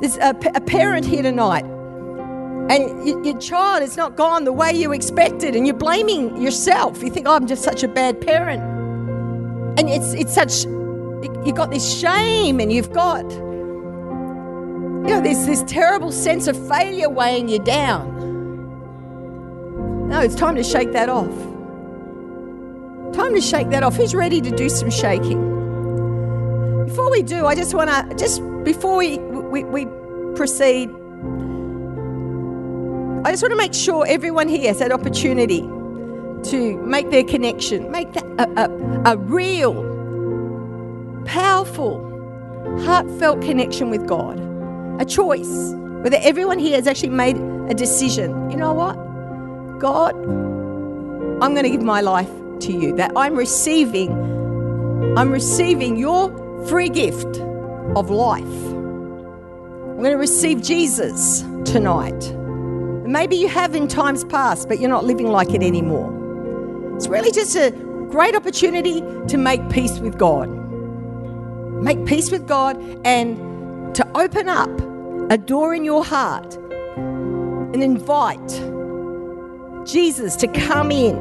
There's 0.01 0.17
a, 0.19 0.35
a 0.55 0.61
parent 0.61 1.07
here 1.07 1.23
tonight, 1.23 1.65
and 1.65 3.25
your 3.25 3.39
child 3.39 3.81
has 3.81 3.97
not 3.97 4.17
gone 4.17 4.45
the 4.45 4.53
way 4.53 4.73
you 4.73 4.93
expected, 4.93 5.57
and 5.57 5.67
you're 5.67 5.77
blaming 5.77 6.43
yourself. 6.43 7.03
You 7.03 7.11
think, 7.11 7.27
oh, 7.29 7.35
I'm 7.35 7.47
just 7.47 7.63
such 7.63 7.83
a 7.83 7.89
bad 7.89 8.21
parent. 8.21 8.63
And 9.79 9.89
it's, 9.89 10.13
it's 10.13 10.35
such, 10.35 10.67
you've 11.45 11.57
got 11.57 11.71
this 11.71 11.99
shame, 11.99 12.61
and 12.61 12.73
you've 12.73 12.93
got, 12.93 13.29
you 13.31 13.39
know, 15.13 15.21
there's 15.21 15.47
this 15.47 15.63
terrible 15.65 16.13
sense 16.13 16.47
of 16.47 16.57
failure 16.69 17.09
weighing 17.09 17.49
you 17.49 17.59
down. 17.59 18.15
No, 20.09 20.21
it's 20.21 20.35
time 20.35 20.55
to 20.57 20.63
shake 20.63 20.93
that 20.93 21.09
off. 21.09 21.35
Time 23.15 23.35
to 23.35 23.41
shake 23.41 23.71
that 23.71 23.83
off. 23.83 23.97
Who's 23.97 24.15
ready 24.15 24.41
to 24.41 24.51
do 24.51 24.69
some 24.69 24.91
shaking? 24.91 25.41
Before 26.87 27.11
we 27.11 27.23
do, 27.23 27.47
I 27.47 27.55
just 27.55 27.75
want 27.75 27.91
to, 27.91 28.15
just 28.17 28.41
before 28.63 28.97
we, 28.97 29.19
we, 29.19 29.65
we 29.65 29.87
proceed, 30.37 30.91
I 33.25 33.31
just 33.33 33.43
want 33.43 33.53
to 33.53 33.57
make 33.57 33.75
sure 33.75 34.07
everyone 34.07 34.49
here 34.49 34.69
has 34.69 34.79
that 34.79 34.93
opportunity 34.93 35.63
to 36.51 36.77
make 36.85 37.11
their 37.11 37.25
connection, 37.25 37.91
make 37.91 38.13
that 38.13 38.25
a, 38.39 38.65
a, 38.65 39.15
a 39.15 39.17
real, 39.17 39.75
powerful, 41.27 42.01
heartfelt 42.85 43.43
connection 43.43 43.91
with 43.91 44.07
God. 44.07 44.41
A 45.01 45.05
choice. 45.05 45.75
Whether 46.03 46.19
everyone 46.23 46.59
here 46.59 46.77
has 46.77 46.87
actually 46.87 47.11
made 47.11 47.37
a 47.69 47.75
decision. 47.75 48.51
You 48.51 48.57
know 48.57 48.73
what? 48.73 48.95
God, 49.79 50.15
I'm 50.15 51.53
going 51.53 51.65
to 51.65 51.71
give 51.71 51.83
my 51.83 52.01
life 52.01 52.31
to 52.61 52.73
you. 52.73 52.95
That 52.97 53.13
I'm 53.17 53.37
receiving, 53.37 54.13
I'm 55.19 55.31
receiving 55.31 55.97
your 55.97 56.31
free 56.67 56.89
gift 56.89 57.39
of 57.97 58.09
life. 58.11 58.43
I'm 58.43 59.99
going 59.99 60.13
to 60.13 60.17
receive 60.17 60.63
Jesus 60.63 61.43
tonight. 61.65 62.33
Maybe 63.07 63.37
you 63.37 63.49
have 63.49 63.75
in 63.75 63.89
times 63.89 64.25
past, 64.25 64.69
but 64.69 64.81
you're 64.81 64.91
not 64.91 65.05
living 65.05 65.29
like 65.29 65.51
it 65.51 65.63
anymore. 65.63 66.13
It's 66.97 67.09
really 67.09 67.31
just 67.31 67.55
a 67.57 67.71
great 68.11 68.35
opportunity 68.35 69.03
to 69.29 69.37
make 69.37 69.69
peace 69.69 69.99
with 69.99 70.19
God. 70.19 70.49
Make 71.83 72.05
peace 72.07 72.31
with 72.31 72.47
God 72.47 72.77
and 73.05 73.95
to 73.95 74.07
open 74.17 74.49
up 74.49 74.71
a 75.31 75.39
door 75.39 75.75
in 75.75 75.85
your 75.85 76.05
heart 76.05 76.55
and 76.97 77.83
invite 77.83 78.49
Jesus 79.87 80.37
to 80.37 80.49
come 80.49 80.91
in. 80.91 81.17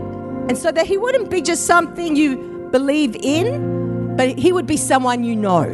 And 0.47 0.57
so 0.57 0.71
that 0.71 0.85
he 0.85 0.97
wouldn't 0.97 1.29
be 1.29 1.41
just 1.41 1.65
something 1.65 2.15
you 2.15 2.69
believe 2.71 3.15
in, 3.15 4.15
but 4.15 4.37
he 4.37 4.51
would 4.51 4.67
be 4.67 4.77
someone 4.77 5.23
you 5.23 5.35
know. 5.35 5.65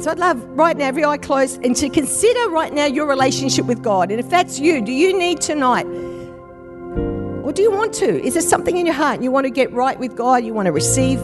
So 0.00 0.10
I'd 0.10 0.18
love 0.18 0.42
right 0.50 0.76
now, 0.76 0.86
every 0.86 1.04
eye 1.04 1.16
closed, 1.16 1.64
and 1.64 1.74
to 1.76 1.88
consider 1.88 2.50
right 2.50 2.72
now 2.72 2.84
your 2.84 3.06
relationship 3.06 3.64
with 3.66 3.82
God. 3.82 4.10
And 4.10 4.20
if 4.20 4.28
that's 4.28 4.58
you, 4.58 4.82
do 4.82 4.92
you 4.92 5.18
need 5.18 5.40
tonight? 5.40 5.86
Or 5.86 7.52
do 7.52 7.62
you 7.62 7.70
want 7.70 7.94
to? 7.94 8.22
Is 8.22 8.34
there 8.34 8.42
something 8.42 8.76
in 8.76 8.84
your 8.84 8.94
heart 8.94 9.22
you 9.22 9.30
want 9.30 9.44
to 9.44 9.50
get 9.50 9.72
right 9.72 9.98
with 9.98 10.16
God? 10.16 10.44
You 10.44 10.52
want 10.52 10.66
to 10.66 10.72
receive 10.72 11.20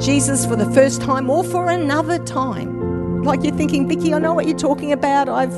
Jesus 0.00 0.46
for 0.46 0.56
the 0.56 0.70
first 0.72 1.00
time 1.00 1.28
or 1.28 1.44
for 1.44 1.68
another 1.70 2.18
time? 2.24 3.22
Like 3.22 3.42
you're 3.42 3.54
thinking, 3.54 3.88
Vicki, 3.88 4.14
I 4.14 4.18
know 4.18 4.34
what 4.34 4.46
you're 4.46 4.58
talking 4.58 4.92
about. 4.92 5.28
I've 5.28 5.54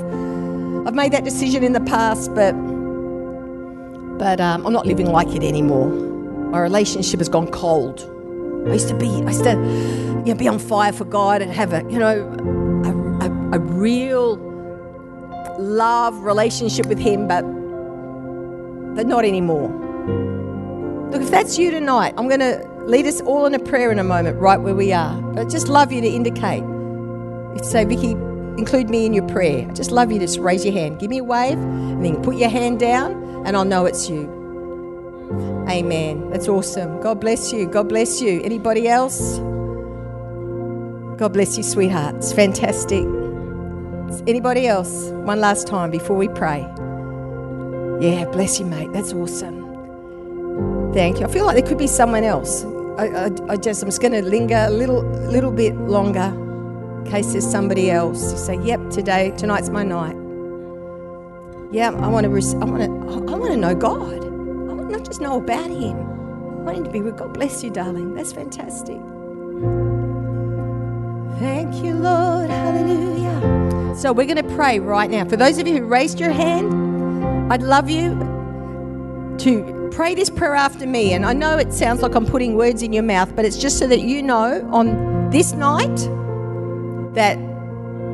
I've 0.87 0.95
made 0.95 1.13
that 1.13 1.25
decision 1.25 1.63
in 1.63 1.73
the 1.73 1.81
past, 1.81 2.35
but 2.35 2.53
but 4.19 4.41
um, 4.41 4.67
I'm 4.67 4.73
not 4.73 4.87
living 4.87 5.11
like 5.13 5.29
it 5.29 5.43
anymore. 5.43 5.89
My 5.89 6.61
relationship 6.61 7.21
has 7.21 7.29
gone 7.29 7.51
cold. 7.51 8.01
I 8.67 8.73
used 8.75 8.89
to 8.89 8.95
be, 8.95 9.09
I 9.09 9.31
used 9.31 9.45
to, 9.45 9.53
you 9.53 10.33
know, 10.33 10.35
be 10.35 10.49
on 10.49 10.59
fire 10.59 10.93
for 10.93 11.05
God 11.05 11.41
and 11.41 11.51
have 11.53 11.73
a, 11.73 11.83
you 11.91 11.99
know, 11.99 12.29
a, 12.85 13.27
a, 13.27 13.57
a 13.57 13.59
real 13.59 14.37
love 15.59 16.19
relationship 16.23 16.87
with 16.87 16.99
Him, 16.99 17.29
but 17.29 17.43
but 18.95 19.07
not 19.07 19.25
anymore. 19.25 19.69
Look, 21.11 21.23
if 21.23 21.31
that's 21.31 21.59
you 21.59 21.71
tonight, 21.71 22.15
I'm 22.17 22.29
going 22.29 22.41
to 22.41 22.70
lead 22.87 23.07
us 23.07 23.21
all 23.21 23.47
in 23.47 23.55
a 23.55 23.59
prayer 23.59 23.91
in 23.91 23.99
a 23.99 24.05
moment, 24.05 24.39
right 24.39 24.61
where 24.61 24.75
we 24.75 24.93
are. 24.93 25.21
But 25.21 25.41
I'd 25.43 25.51
just 25.51 25.69
love 25.69 25.93
you 25.93 26.01
to 26.01 26.09
indicate. 26.09 26.65
If 27.57 27.65
say, 27.65 27.85
Vicki, 27.85 28.13
include 28.59 28.91
me 28.91 29.07
in 29.07 29.13
your 29.13 29.27
prayer. 29.29 29.67
I 29.69 29.73
just 29.73 29.91
love 29.91 30.13
you 30.13 30.19
to 30.19 30.27
just 30.27 30.39
raise 30.39 30.65
your 30.65 30.75
hand. 30.75 30.99
Give 31.01 31.11
me 31.11 31.19
a 31.19 31.25
wave, 31.25 31.59
and 31.59 32.05
then 32.05 32.23
put 32.23 32.37
your 32.37 32.51
hand 32.51 32.81
down, 32.81 33.13
and 33.47 33.57
I'll 33.57 33.65
know 33.65 33.87
it's 33.87 34.09
you. 34.09 34.39
Amen. 35.69 36.31
That's 36.31 36.49
awesome. 36.49 37.01
God 37.01 37.21
bless 37.21 37.53
you. 37.53 37.67
God 37.67 37.89
bless 37.89 38.21
you. 38.21 38.41
Anybody 38.43 38.89
else? 38.89 39.39
God 41.19 41.33
bless 41.33 41.57
you, 41.57 41.63
sweetheart. 41.63 42.17
It's 42.17 42.33
fantastic. 42.33 43.05
Anybody 44.27 44.67
else? 44.67 45.11
One 45.11 45.41
last 45.41 45.67
time 45.67 45.91
before 45.91 46.17
we 46.17 46.29
pray. 46.29 46.61
Yeah, 48.01 48.25
bless 48.33 48.59
you, 48.59 48.67
mate. 48.67 48.93
That's 48.93 49.13
awesome. 49.13 49.60
Thank 50.93 51.21
you. 51.21 51.27
I 51.27 51.31
feel 51.31 51.47
like 51.47 51.57
there 51.57 51.67
could 51.67 51.79
be 51.79 51.87
someone 51.87 52.25
else. 52.25 52.65
I, 52.99 53.07
I, 53.07 53.31
I 53.51 53.57
just, 53.57 53.83
I'm 53.83 53.89
just 53.89 54.01
going 54.03 54.13
to 54.13 54.23
linger 54.23 54.65
a 54.67 54.71
little, 54.71 55.03
little 55.03 55.53
bit 55.53 55.77
longer 55.77 56.35
in 57.05 57.11
case 57.11 57.33
there's 57.33 57.49
somebody 57.49 57.91
else. 57.91 58.33
You 58.33 58.39
say, 58.39 58.59
"Yep, 58.63 58.91
today, 58.91 59.33
tonight's 59.37 59.69
my 59.69 59.85
night." 59.85 60.17
Yeah, 61.71 61.91
I 61.91 62.09
want 62.09 62.25
to. 62.25 62.31
I 62.31 62.65
want 62.65 62.83
to. 62.83 63.33
I 63.33 63.37
want 63.37 63.53
to 63.53 63.57
know 63.57 63.75
God. 63.75 64.25
I 64.25 64.29
want 64.29 64.91
to 64.91 64.97
not 64.97 65.07
just 65.07 65.21
know 65.21 65.39
about 65.39 65.71
Him. 65.71 65.97
I 65.97 66.63
want 66.63 66.79
Him 66.79 66.85
to 66.85 66.91
be 66.91 67.01
with 67.01 67.17
God. 67.17 67.35
Bless 67.35 67.63
you, 67.63 67.71
darling. 67.71 68.15
That's 68.15 68.33
fantastic. 68.33 68.99
Thank 71.39 71.85
you, 71.85 71.95
Lord. 71.95 72.51
Hallelujah. 72.51 73.95
So 73.97 74.13
we're 74.13 74.27
going 74.27 74.45
to 74.45 74.55
pray 74.57 74.81
right 74.81 75.11
now. 75.11 75.25
For 75.25 75.37
those 75.37 75.59
of 75.59 75.69
you 75.69 75.79
who 75.79 75.85
raised 75.87 76.19
your 76.19 76.33
hand, 76.33 77.53
I'd 77.53 77.63
love 77.63 77.89
you 77.89 78.11
to 79.39 79.80
pray 79.91 80.15
this 80.15 80.31
prayer 80.31 80.55
after 80.55 80.87
me. 80.87 81.13
And 81.13 81.27
I 81.27 81.33
know 81.33 81.59
it 81.59 81.73
sounds 81.73 82.03
like 82.03 82.15
I'm 82.15 82.27
putting 82.27 82.57
words 82.57 82.83
in 82.83 82.93
your 82.93 83.03
mouth, 83.03 83.35
but 83.35 83.45
it's 83.45 83.59
just 83.59 83.79
so 83.79 83.87
that 83.87 84.01
you 84.01 84.23
know 84.23 84.69
on 84.73 85.31
this 85.31 85.53
night 85.53 85.97
that 87.15 87.39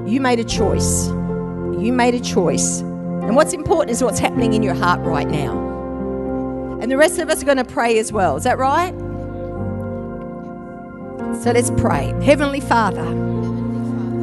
you 0.08 0.20
made 0.20 0.38
a 0.38 0.44
choice. 0.44 1.08
You 1.08 1.92
made 1.92 2.14
a 2.14 2.20
choice. 2.20 2.80
And 2.80 3.34
what's 3.36 3.52
important 3.52 3.90
is 3.90 4.02
what's 4.02 4.18
happening 4.18 4.54
in 4.54 4.62
your 4.62 4.74
heart 4.74 5.00
right 5.00 5.28
now. 5.28 5.58
And 6.80 6.90
the 6.90 6.96
rest 6.96 7.18
of 7.18 7.28
us 7.28 7.42
are 7.42 7.46
going 7.46 7.56
to 7.56 7.64
pray 7.64 7.98
as 7.98 8.12
well. 8.12 8.36
Is 8.36 8.44
that 8.44 8.58
right? 8.58 8.94
So 11.42 11.50
let's 11.52 11.70
pray. 11.72 12.14
Heavenly 12.22 12.60
Father, 12.60 13.04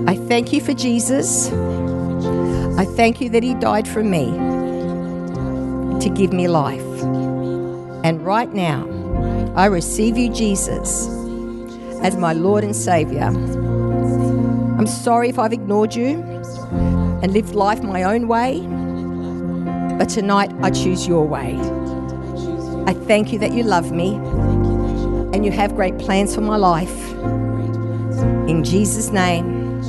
I 0.07 0.15
thank 0.15 0.53
you 0.53 0.61
for 0.61 0.73
Jesus. 0.73 1.51
I 2.77 2.85
thank 2.85 3.21
you 3.21 3.29
that 3.29 3.43
he 3.43 3.53
died 3.55 3.87
for 3.87 4.03
me 4.03 4.25
to 5.99 6.09
give 6.09 6.33
me 6.33 6.47
life. 6.47 6.92
And 8.03 8.25
right 8.25 8.51
now, 8.53 8.85
I 9.55 9.67
receive 9.67 10.17
you, 10.17 10.31
Jesus, 10.33 11.07
as 12.01 12.17
my 12.17 12.33
Lord 12.33 12.63
and 12.63 12.75
Savior. 12.75 13.27
I'm 14.77 14.87
sorry 14.87 15.29
if 15.29 15.39
I've 15.39 15.53
ignored 15.53 15.95
you 15.95 16.21
and 17.21 17.31
lived 17.31 17.55
life 17.55 17.81
my 17.81 18.03
own 18.03 18.27
way, 18.27 18.59
but 19.97 20.09
tonight 20.09 20.51
I 20.61 20.69
choose 20.69 21.07
your 21.07 21.25
way. 21.25 21.57
I 22.85 22.93
thank 22.93 23.31
you 23.31 23.39
that 23.39 23.53
you 23.53 23.63
love 23.63 23.91
me 23.91 24.15
and 25.33 25.45
you 25.45 25.51
have 25.51 25.73
great 25.75 25.97
plans 25.97 26.35
for 26.35 26.41
my 26.41 26.57
life. 26.57 27.11
In 28.49 28.63
Jesus' 28.65 29.11
name, 29.11 29.81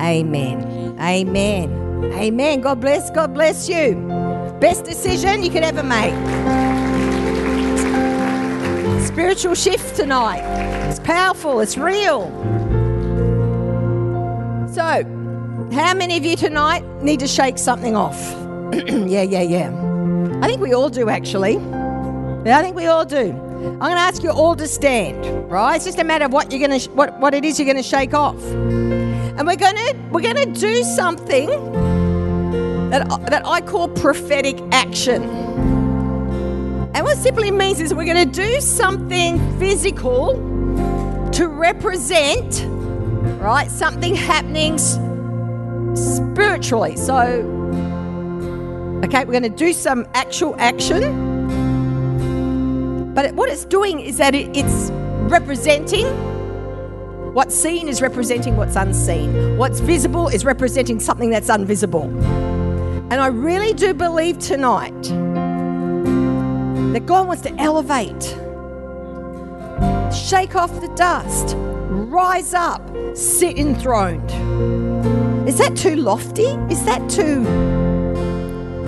amen. 0.00 0.96
Amen. 1.00 2.12
Amen. 2.12 2.60
God 2.60 2.80
bless. 2.80 3.10
God 3.10 3.32
bless 3.32 3.68
you. 3.68 3.94
Best 4.60 4.84
decision 4.84 5.42
you 5.42 5.50
could 5.50 5.62
ever 5.62 5.82
make. 5.82 6.59
Spiritual 9.20 9.54
shift 9.54 9.96
tonight. 9.96 10.40
It's 10.88 10.98
powerful, 10.98 11.60
it's 11.60 11.76
real. 11.76 12.22
So, 14.72 15.04
how 15.74 15.92
many 15.92 16.16
of 16.16 16.24
you 16.24 16.36
tonight 16.36 16.82
need 17.02 17.20
to 17.20 17.28
shake 17.28 17.58
something 17.58 17.94
off? 17.94 18.18
yeah, 18.72 19.20
yeah, 19.20 19.42
yeah. 19.42 20.38
I 20.40 20.46
think 20.46 20.62
we 20.62 20.72
all 20.72 20.88
do, 20.88 21.10
actually. 21.10 21.56
Yeah, 22.46 22.58
I 22.58 22.62
think 22.62 22.74
we 22.74 22.86
all 22.86 23.04
do. 23.04 23.30
I'm 23.30 23.78
going 23.78 23.90
to 23.90 24.00
ask 24.00 24.22
you 24.22 24.30
all 24.30 24.56
to 24.56 24.66
stand, 24.66 25.50
right? 25.50 25.76
It's 25.76 25.84
just 25.84 25.98
a 25.98 26.04
matter 26.04 26.24
of 26.24 26.32
what 26.32 26.50
you're 26.50 26.66
going 26.66 26.80
to, 26.80 26.90
what, 26.92 27.20
what 27.20 27.34
it 27.34 27.44
is 27.44 27.58
you're 27.58 27.66
going 27.66 27.76
to 27.76 27.82
shake 27.82 28.14
off, 28.14 28.42
and 28.42 29.46
we're 29.46 29.56
going 29.56 29.76
to, 29.76 29.96
we're 30.10 30.22
going 30.22 30.54
to 30.54 30.58
do 30.58 30.82
something 30.82 31.50
that 32.88 33.06
that 33.28 33.46
I 33.46 33.60
call 33.60 33.88
prophetic 33.88 34.58
action. 34.72 35.79
And 36.92 37.04
what 37.04 37.16
simply 37.18 37.50
means 37.50 37.80
is 37.80 37.94
we're 37.94 38.04
going 38.04 38.30
to 38.30 38.42
do 38.42 38.60
something 38.60 39.38
physical 39.58 40.34
to 41.32 41.46
represent, 41.46 42.66
right, 43.40 43.70
something 43.70 44.16
happening 44.16 44.76
spiritually. 45.96 46.96
So, 46.96 47.16
okay, 49.04 49.24
we're 49.24 49.32
going 49.32 49.44
to 49.44 49.48
do 49.48 49.72
some 49.72 50.06
actual 50.14 50.56
action. 50.58 51.38
But 53.14 53.34
what 53.34 53.48
it's 53.50 53.64
doing 53.64 54.00
is 54.00 54.16
that 54.18 54.34
it, 54.34 54.56
it's 54.56 54.90
representing 55.30 56.06
what's 57.34 57.54
seen 57.54 57.88
is 57.88 58.02
representing 58.02 58.56
what's 58.56 58.74
unseen. 58.74 59.56
What's 59.56 59.78
visible 59.78 60.26
is 60.26 60.44
representing 60.44 60.98
something 60.98 61.30
that's 61.30 61.48
invisible. 61.48 62.04
And 63.10 63.14
I 63.14 63.28
really 63.28 63.72
do 63.74 63.94
believe 63.94 64.38
tonight 64.40 65.10
that 66.92 67.06
God 67.06 67.26
wants 67.26 67.42
to 67.42 67.54
elevate, 67.60 68.22
shake 70.12 70.56
off 70.56 70.80
the 70.80 70.92
dust, 70.96 71.54
rise 71.56 72.54
up, 72.54 72.82
sit 73.16 73.56
enthroned. 73.58 74.28
Is 75.48 75.58
that 75.58 75.76
too 75.76 75.96
lofty? 75.96 76.46
Is 76.68 76.84
that 76.84 77.08
too 77.08 77.44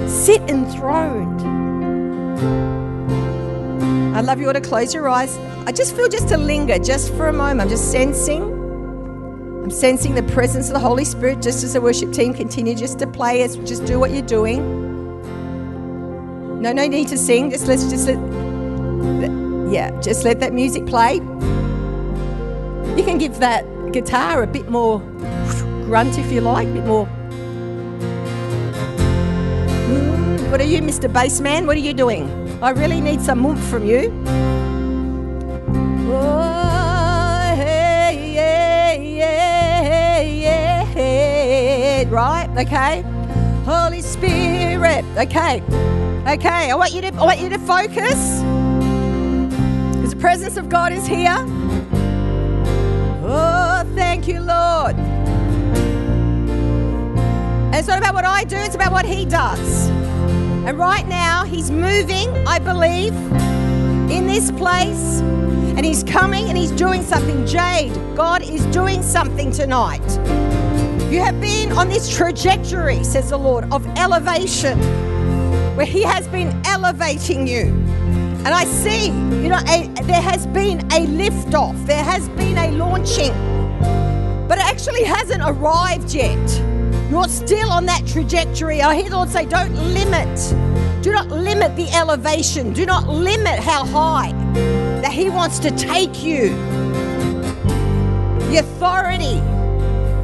sit 0.09 0.43
enthroned? 0.43 1.41
I'd 4.17 4.25
love 4.25 4.41
you 4.41 4.47
all 4.49 4.53
to 4.53 4.61
close 4.61 4.93
your 4.93 5.09
eyes. 5.09 5.39
I 5.67 5.73
just 5.73 5.97
feel 5.97 6.09
just 6.09 6.29
to 6.29 6.37
linger 6.37 6.79
just 6.79 7.13
for 7.15 7.29
a 7.29 7.33
moment. 7.33 7.63
I'm 7.63 7.69
just 7.69 7.91
sensing. 7.91 8.43
I'm 9.63 9.71
sensing 9.71 10.15
the 10.15 10.23
presence 10.25 10.69
of 10.69 10.75
the 10.75 10.81
Holy 10.81 11.05
Spirit 11.05 11.41
just 11.41 11.65
as 11.65 11.73
the 11.73 11.81
worship 11.81 12.13
team 12.13 12.35
continue 12.35 12.75
just 12.75 12.99
to 12.99 13.07
play 13.07 13.43
as 13.43 13.57
just 13.59 13.85
do 13.85 13.99
what 13.99 14.11
you're 14.11 14.23
doing. 14.23 14.92
No, 16.63 16.73
no 16.73 16.87
need 16.87 17.09
to 17.09 17.19
sing. 17.19 17.51
Just 17.51 17.67
let's 17.67 17.91
just 17.91 18.07
let, 18.07 18.19
yeah, 19.69 19.91
just 20.01 20.23
let 20.25 20.39
that 20.39 20.53
music 20.53 20.87
play. 20.87 21.15
You 22.97 23.03
can 23.03 23.19
give 23.19 23.41
that 23.41 23.65
guitar 23.93 24.45
a 24.45 24.47
bit 24.47 24.71
more 24.71 25.01
grunt 25.87 26.17
if 26.19 26.31
you 26.31 26.41
like, 26.41 26.69
a 26.69 26.73
bit 26.73 26.87
more. 26.87 27.07
What 30.53 30.61
are 30.61 30.65
you, 30.65 30.81
Mr. 30.81 31.13
Bassman? 31.13 31.67
What 31.67 31.77
are 31.77 31.81
you 31.81 31.93
doing? 31.93 32.31
I 32.63 32.71
really 32.71 33.01
need 33.01 33.21
some 33.21 33.45
oomph 33.45 33.65
from 33.69 33.85
you. 33.85 34.13
Oh, 36.15 37.55
hey, 37.57 38.35
yeah, 38.37 38.93
yeah, 40.21 40.21
yeah, 40.95 42.09
right? 42.09 42.49
Okay. 42.57 43.03
Holy 43.65 44.01
Spirit. 44.01 45.05
Okay. 45.19 45.61
Okay. 46.27 46.71
I 46.71 46.75
want 46.75 46.93
you 46.93 47.01
to 47.01 47.09
I 47.09 47.25
want 47.25 47.41
you 47.41 47.49
to 47.49 47.59
focus. 47.59 48.43
Because 49.97 50.11
the 50.11 50.19
presence 50.21 50.57
of 50.57 50.69
God 50.69 50.93
is 50.93 51.07
here. 51.07 51.35
Oh, 53.25 53.85
thank 53.95 54.29
you, 54.29 54.41
Lord. 54.41 54.97
And 57.67 57.75
it's 57.75 57.89
not 57.89 57.99
about 57.99 58.15
what 58.15 58.25
I 58.25 58.45
do, 58.45 58.57
it's 58.57 58.75
about 58.75 58.93
what 58.93 59.05
He 59.05 59.25
does. 59.25 59.89
And 60.65 60.79
right 60.79 61.09
now, 61.09 61.45
He's 61.45 61.71
moving, 61.71 62.29
I 62.47 62.59
believe, 62.59 63.15
in 64.11 64.27
this 64.27 64.51
place. 64.53 65.21
And 65.21 65.85
He's 65.85 66.05
coming 66.05 66.49
and 66.49 66.57
He's 66.57 66.71
doing 66.71 67.03
something. 67.03 67.45
Jade, 67.47 67.93
God 68.15 68.43
is 68.43 68.65
doing 68.67 69.03
something 69.03 69.51
tonight. 69.51 70.07
You 71.11 71.21
have 71.21 71.41
been 71.41 71.73
on 71.73 71.89
this 71.89 72.09
trajectory, 72.15 73.03
says 73.03 73.31
the 73.31 73.39
Lord, 73.39 73.65
of 73.73 73.87
elevation, 73.99 74.79
where 75.83 75.91
He 75.91 76.05
has 76.05 76.29
been 76.29 76.63
elevating 76.65 77.45
you. 77.45 77.63
And 78.45 78.49
I 78.49 78.63
see, 78.63 79.07
you 79.07 79.49
know, 79.49 79.59
a, 79.69 79.89
there 80.05 80.23
has 80.23 80.47
been 80.47 80.79
a 80.93 81.07
liftoff, 81.07 81.87
there 81.87 82.05
has 82.05 82.29
been 82.31 82.57
a 82.57 82.71
launching, 82.71 83.33
but 84.47 84.59
it 84.59 84.65
actually 84.65 85.03
hasn't 85.03 85.43
arrived 85.43 86.15
yet. 86.15 86.39
You're 87.11 87.27
still 87.27 87.69
on 87.73 87.87
that 87.87 88.07
trajectory. 88.07 88.81
I 88.81 88.95
hear 88.95 89.11
the 89.11 89.17
Lord 89.17 89.29
say, 89.29 89.45
don't 89.45 89.75
limit. 89.93 91.03
Do 91.03 91.11
not 91.11 91.27
limit 91.31 91.75
the 91.75 91.89
elevation. 91.91 92.73
Do 92.73 92.87
not 92.87 93.09
limit 93.09 93.59
how 93.59 93.85
high 93.85 94.31
that 95.03 95.11
He 95.11 95.31
wants 95.31 95.59
to 95.59 95.73
take 95.73 96.23
you. 96.23 96.51
The 98.51 98.59
authority. 98.59 99.41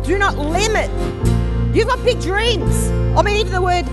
Do 0.07 0.19
not 0.19 0.39
limit. 0.39 0.89
You've 1.75 1.89
got 1.89 2.05
big 2.05 2.21
dreams. 2.21 2.98
I 3.19 3.23
mean, 3.23 3.37
even 3.39 3.51
the 3.51 3.61
word 3.61 3.85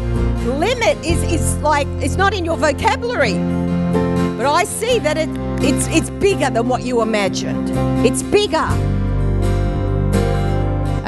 limit 0.46 1.04
is, 1.04 1.24
is 1.24 1.58
like, 1.58 1.88
it's 2.00 2.16
not 2.16 2.32
in 2.32 2.46
your 2.46 2.58
vocabulary. 2.58 3.34
But 4.38 4.46
I 4.46 4.66
see 4.66 5.00
that 5.00 5.18
it, 5.18 5.30
it's, 5.64 5.88
it's 5.88 6.12
bigger 6.12 6.52
than 6.52 6.70
what 6.70 6.84
you 6.84 7.02
imagined. 7.02 7.72
It's 8.06 8.22
bigger. 8.22 8.68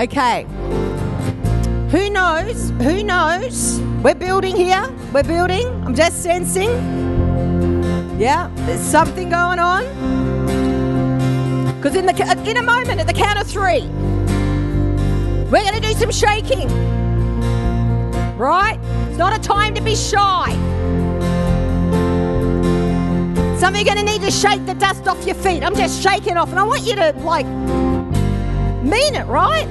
Okay. 0.01 0.47
Who 1.91 2.09
knows? 2.09 2.71
Who 2.81 3.03
knows? 3.03 3.79
We're 4.01 4.15
building 4.15 4.55
here. 4.55 4.91
We're 5.13 5.21
building. 5.21 5.67
I'm 5.85 5.93
just 5.93 6.23
sensing. 6.23 6.71
Yeah, 8.19 8.49
there's 8.65 8.81
something 8.81 9.29
going 9.29 9.59
on. 9.59 9.83
Because 11.75 11.95
in 11.95 12.07
the 12.07 12.43
in 12.49 12.57
a 12.57 12.63
moment, 12.63 12.99
at 12.99 13.05
the 13.05 13.13
count 13.13 13.37
of 13.39 13.45
three, 13.45 13.81
we're 15.51 15.61
going 15.61 15.75
to 15.75 15.81
do 15.81 15.93
some 15.93 16.09
shaking. 16.09 16.96
Right? 18.37 18.79
It's 19.09 19.17
not 19.17 19.35
a 19.35 19.41
time 19.41 19.73
to 19.73 19.81
be 19.81 19.95
shy. 19.95 20.51
Some 23.59 23.73
of 23.73 23.81
you 23.81 23.81
are 23.81 23.95
going 23.95 24.05
to 24.05 24.11
need 24.11 24.21
to 24.21 24.29
shake 24.29 24.63
the 24.67 24.75
dust 24.75 25.07
off 25.07 25.25
your 25.25 25.35
feet. 25.35 25.63
I'm 25.63 25.75
just 25.75 26.03
shaking 26.03 26.37
off, 26.37 26.49
and 26.49 26.59
I 26.59 26.63
want 26.63 26.83
you 26.83 26.95
to 26.95 27.11
like 27.17 27.47
mean 28.83 29.15
it, 29.15 29.25
right? 29.25 29.67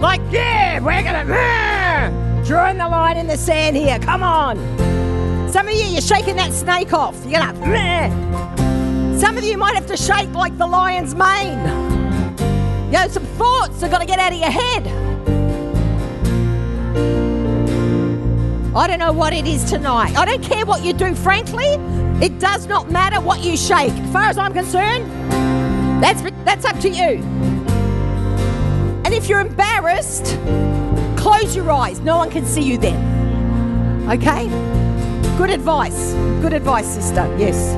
Like, 0.00 0.20
yeah, 0.30 0.80
we're 0.80 1.02
gonna 1.02 1.32
uh, 1.32 2.44
drawing 2.44 2.78
the 2.78 2.88
line 2.88 3.16
in 3.16 3.26
the 3.26 3.36
sand 3.36 3.76
here. 3.76 3.98
Come 3.98 4.22
on. 4.22 4.56
Some 5.50 5.68
of 5.68 5.74
you, 5.74 5.84
you're 5.84 6.00
shaking 6.00 6.36
that 6.36 6.52
snake 6.52 6.92
off. 6.92 7.16
You're 7.24 7.40
gonna. 7.40 7.58
Uh. 7.60 9.18
Some 9.18 9.36
of 9.36 9.44
you 9.44 9.56
might 9.56 9.74
have 9.74 9.86
to 9.86 9.96
shake 9.96 10.32
like 10.32 10.56
the 10.58 10.66
lion's 10.66 11.14
mane. 11.14 11.58
You 12.86 12.92
know, 12.92 13.08
some 13.08 13.24
thoughts 13.36 13.80
have 13.80 13.90
got 13.90 14.00
to 14.00 14.06
get 14.06 14.18
out 14.18 14.32
of 14.32 14.38
your 14.38 14.50
head. 14.50 15.11
I 18.74 18.86
don't 18.86 18.98
know 18.98 19.12
what 19.12 19.34
it 19.34 19.46
is 19.46 19.64
tonight. 19.64 20.16
I 20.16 20.24
don't 20.24 20.42
care 20.42 20.64
what 20.64 20.82
you 20.82 20.94
do, 20.94 21.14
frankly. 21.14 21.74
It 22.24 22.38
does 22.38 22.66
not 22.66 22.90
matter 22.90 23.20
what 23.20 23.44
you 23.44 23.54
shake. 23.54 23.92
As 23.92 24.12
far 24.12 24.24
as 24.24 24.38
I'm 24.38 24.54
concerned, 24.54 25.04
that's, 26.02 26.22
that's 26.44 26.64
up 26.64 26.78
to 26.80 26.88
you. 26.88 27.22
And 29.04 29.12
if 29.12 29.28
you're 29.28 29.40
embarrassed, 29.40 30.38
close 31.18 31.54
your 31.54 31.70
eyes. 31.70 32.00
No 32.00 32.16
one 32.16 32.30
can 32.30 32.46
see 32.46 32.62
you 32.62 32.78
then. 32.78 34.08
Okay? 34.10 34.48
Good 35.36 35.50
advice. 35.50 36.14
Good 36.40 36.54
advice, 36.54 36.86
sister. 36.86 37.34
Yes. 37.38 37.76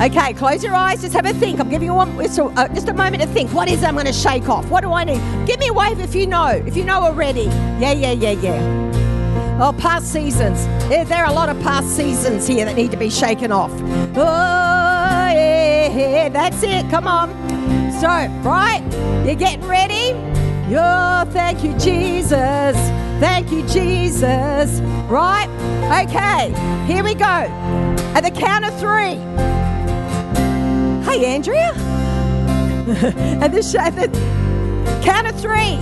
Okay, 0.00 0.32
close 0.32 0.64
your 0.64 0.74
eyes. 0.74 1.02
Just 1.02 1.12
have 1.12 1.26
a 1.26 1.34
think. 1.34 1.60
I'm 1.60 1.68
giving 1.68 1.88
you 1.88 1.94
one, 1.94 2.16
just, 2.16 2.38
a, 2.38 2.44
uh, 2.44 2.68
just 2.68 2.88
a 2.88 2.94
moment 2.94 3.22
to 3.22 3.28
think. 3.28 3.52
What 3.52 3.68
is 3.68 3.82
it 3.82 3.86
I'm 3.86 3.94
going 3.94 4.06
to 4.06 4.14
shake 4.14 4.48
off? 4.48 4.70
What 4.70 4.80
do 4.80 4.92
I 4.92 5.04
need? 5.04 5.20
Give 5.46 5.60
me 5.60 5.68
a 5.68 5.72
wave 5.74 6.00
if 6.00 6.14
you 6.14 6.26
know. 6.26 6.48
If 6.48 6.74
you 6.74 6.84
know 6.84 7.02
already. 7.02 7.44
Yeah, 7.78 7.92
yeah, 7.92 8.12
yeah, 8.12 8.30
yeah. 8.30 8.91
Oh, 9.64 9.72
past 9.72 10.12
seasons. 10.12 10.66
There 10.88 11.24
are 11.24 11.30
a 11.30 11.32
lot 11.32 11.48
of 11.48 11.56
past 11.60 11.94
seasons 11.94 12.48
here 12.48 12.64
that 12.64 12.74
need 12.74 12.90
to 12.90 12.96
be 12.96 13.08
shaken 13.08 13.52
off. 13.52 13.70
Oh, 13.70 14.16
yeah. 15.30 16.28
That's 16.30 16.64
it. 16.64 16.90
Come 16.90 17.06
on. 17.06 17.30
So, 17.92 18.08
right? 18.42 18.82
You're 19.24 19.36
getting 19.36 19.64
ready? 19.68 20.14
Oh, 20.74 21.24
thank 21.30 21.62
you, 21.62 21.74
Jesus. 21.74 22.76
Thank 23.20 23.52
you, 23.52 23.64
Jesus. 23.68 24.80
Right? 25.08 25.46
Okay, 26.08 26.52
here 26.92 27.04
we 27.04 27.14
go. 27.14 27.24
At 28.16 28.22
the 28.22 28.32
count 28.32 28.64
of 28.64 28.76
three. 28.80 29.14
Hey, 31.08 31.24
Andrea. 31.24 31.72
and 33.40 33.54
the, 33.54 33.78
at 33.78 33.94
the 33.94 35.02
count 35.04 35.28
of 35.28 35.40
three. 35.40 35.78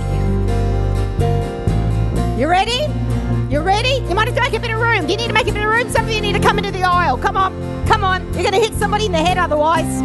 You 5.11 5.17
need 5.17 5.27
to 5.27 5.33
make 5.33 5.47
a 5.47 5.51
bit 5.51 5.63
of 5.63 5.69
room? 5.69 5.89
Some 5.89 6.05
of 6.05 6.11
you 6.11 6.21
need 6.21 6.33
to 6.33 6.39
come 6.39 6.57
into 6.57 6.71
the 6.71 6.83
aisle. 6.83 7.17
Come 7.17 7.35
on. 7.35 7.85
Come 7.85 8.03
on. 8.03 8.23
You're 8.33 8.43
going 8.43 8.53
to 8.53 8.59
hit 8.59 8.73
somebody 8.75 9.07
in 9.07 9.11
the 9.11 9.17
head 9.17 9.37
otherwise. 9.37 10.01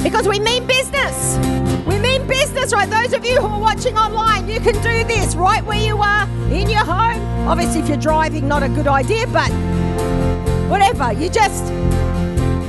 Because 0.00 0.28
we 0.28 0.38
mean 0.38 0.64
business. 0.66 1.36
We 1.84 1.98
mean 1.98 2.26
business, 2.28 2.72
right? 2.72 2.88
Those 2.88 3.12
of 3.12 3.24
you 3.24 3.40
who 3.40 3.48
are 3.48 3.60
watching 3.60 3.98
online, 3.98 4.48
you 4.48 4.60
can 4.60 4.74
do 4.74 5.04
this 5.04 5.34
right 5.34 5.64
where 5.64 5.84
you 5.84 5.96
are, 5.96 6.28
in 6.52 6.70
your 6.70 6.84
home. 6.84 7.20
Obviously, 7.48 7.80
if 7.80 7.88
you're 7.88 7.96
driving, 7.96 8.46
not 8.46 8.62
a 8.62 8.68
good 8.68 8.86
idea, 8.86 9.26
but 9.26 9.50
whatever. 10.70 11.12
You 11.12 11.28
just 11.28 11.66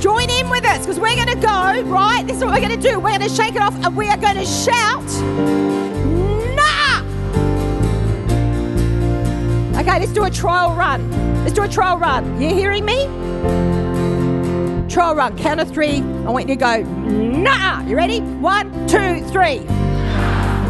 join 0.02 0.28
in 0.28 0.50
with 0.50 0.64
us 0.64 0.80
because 0.80 0.98
we're 0.98 1.14
going 1.14 1.28
to 1.28 1.40
go, 1.40 1.82
right? 1.82 2.24
This 2.26 2.38
is 2.38 2.44
what 2.44 2.52
we're 2.52 2.66
going 2.66 2.80
to 2.80 2.88
do. 2.90 2.98
We're 2.98 3.16
going 3.16 3.28
to 3.28 3.28
shake 3.28 3.54
it 3.54 3.62
off 3.62 3.74
and 3.84 3.96
we 3.96 4.08
are 4.08 4.16
going 4.16 4.36
to 4.36 4.44
shout, 4.44 5.08
Okay, 9.84 10.00
let's 10.00 10.12
do 10.12 10.24
a 10.24 10.30
trial 10.30 10.74
run. 10.74 11.10
Let's 11.44 11.52
do 11.52 11.62
a 11.62 11.68
trial 11.68 11.98
run. 11.98 12.40
You 12.40 12.48
hearing 12.48 12.86
me? 12.86 13.04
Trial 14.88 15.14
run. 15.14 15.36
Count 15.36 15.60
of 15.60 15.70
three. 15.70 15.98
I 15.98 16.30
want 16.30 16.48
you 16.48 16.54
to 16.54 16.58
go, 16.58 16.82
nah! 16.82 17.86
You 17.86 17.94
ready? 17.94 18.20
One, 18.20 18.72
two, 18.86 19.22
three. 19.26 19.60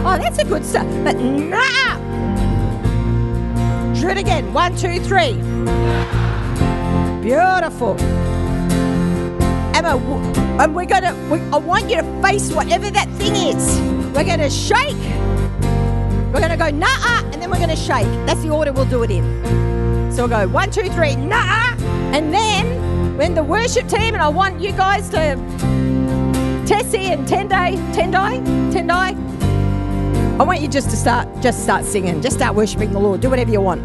Oh, 0.05 0.19
that's 0.21 0.39
a 0.39 0.45
good 0.45 0.65
start. 0.65 0.89
But 1.05 1.15
nah! 1.15 1.97
Do 3.95 4.09
it 4.09 4.19
again. 4.19 4.53
One, 4.53 4.75
two, 4.77 4.99
three. 4.99 5.35
Beautiful. 7.23 7.97
Emma, 9.77 9.97
and 10.61 10.75
we're 10.75 10.87
gonna. 10.87 11.15
We, 11.31 11.39
I 11.53 11.59
want 11.59 11.89
you 11.89 11.99
to 11.99 12.21
face 12.21 12.51
whatever 12.51 12.91
that 12.91 13.09
thing 13.11 13.37
is. 13.37 13.81
We're 14.13 14.25
gonna 14.25 14.51
shake. 14.51 15.24
We're 16.35 16.41
gonna 16.41 16.57
go 16.57 16.69
nah, 16.69 17.23
and 17.33 17.41
then 17.41 17.49
we're 17.49 17.61
gonna 17.61 17.77
shake. 17.77 18.07
That's 18.27 18.43
the 18.43 18.51
order 18.51 18.73
we'll 18.73 18.87
do 18.87 19.05
it 19.05 19.11
in. 19.13 19.23
So 20.13 20.27
we'll 20.27 20.37
go 20.37 20.49
one, 20.49 20.69
two, 20.69 20.91
three, 20.91 21.15
nah, 21.15 21.77
and 22.13 22.35
then 22.35 23.17
when 23.17 23.35
the 23.37 23.45
worship 23.45 23.87
team 23.87 24.15
and 24.15 24.17
I 24.21 24.27
want 24.27 24.61
you 24.61 24.73
guys 24.73 25.09
to 25.11 25.37
Tessie 26.67 27.13
and 27.13 27.25
Tendai, 27.29 27.77
Tendai, 27.95 28.45
Tendai. 28.73 29.15
I 30.41 30.43
want 30.43 30.61
you 30.61 30.67
just 30.67 30.91
to 30.91 30.97
start, 30.97 31.29
just 31.41 31.63
start 31.63 31.85
singing, 31.85 32.21
just 32.21 32.37
start 32.37 32.57
worshiping 32.57 32.91
the 32.91 32.99
Lord. 32.99 33.21
Do 33.21 33.31
whatever 33.31 33.53
you 33.53 33.61
want. 33.61 33.83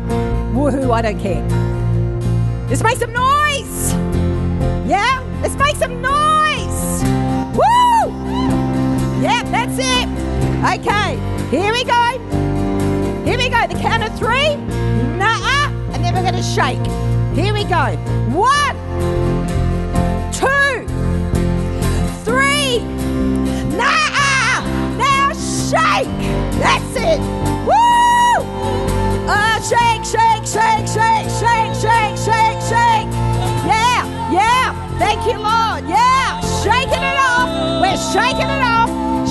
Woohoo! 0.55 0.91
I 0.91 1.03
don't 1.03 1.19
care. 1.19 1.47
Let's 2.67 2.81
make 2.81 2.97
some 2.97 3.13
noise. 3.13 3.93
Yeah, 4.89 5.23
let's 5.43 5.55
make 5.55 5.75
some 5.75 6.01
noise. 6.01 7.03
Woo! 7.53 8.11
Yep, 9.21 9.45
that's 9.51 9.77
it. 9.77 10.09
Okay, 10.79 11.19
here 11.55 11.71
we 11.71 11.83
go. 11.83 12.28
Here 13.29 13.37
we 13.37 13.47
go. 13.47 13.61
The 13.67 13.79
count 13.79 14.01
of 14.01 14.17
three. 14.17 14.55
Nah, 15.19 15.69
and 15.93 16.03
then 16.03 16.15
we're 16.15 16.23
going 16.23 16.33
to 16.33 16.41
shake. 16.41 16.83
Here 17.37 17.53
we 17.53 17.63
go. 17.63 17.93
One, 18.33 18.75
two, 20.33 20.87
three. 22.25 22.79
Nah, 23.77 24.65
now 24.97 25.29
shake. 25.37 26.09
That's 26.57 26.95
it. 26.97 27.19
Woo! 27.69 28.41
Uh, 29.29 29.61
shake, 29.61 30.03
shake, 30.09 30.47
shake, 30.49 30.87
shake, 30.89 31.29
shake, 31.29 31.75
shake, 31.77 32.17
shake, 32.17 32.61
shake. 32.65 33.09
Yeah, 33.69 34.33
yeah. 34.33 34.97
Thank 34.97 35.27
you, 35.27 35.37
Lord. 35.37 35.87
Yeah, 35.87 36.41
shaking 36.63 37.03
it 37.03 37.19
off. 37.21 37.47
We're 37.79 37.95
shaking 38.09 38.49
it 38.49 38.63
off. 38.63 38.89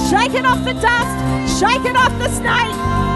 Shaking 0.08 0.46
off 0.46 0.64
the 0.64 0.74
dust. 0.74 1.58
Shaking 1.58 1.96
off 1.96 2.16
the 2.20 2.28
snake. 2.28 3.07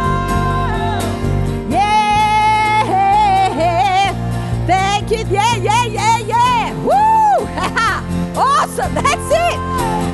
Thank. 5.13 5.31
Yeah, 5.31 5.57
yeah, 5.57 5.85
yeah, 5.85 6.19
yeah. 6.21 6.73
Woo! 6.85 7.47
awesome. 8.41 8.95
That's 8.95 9.31
it. 9.31 9.59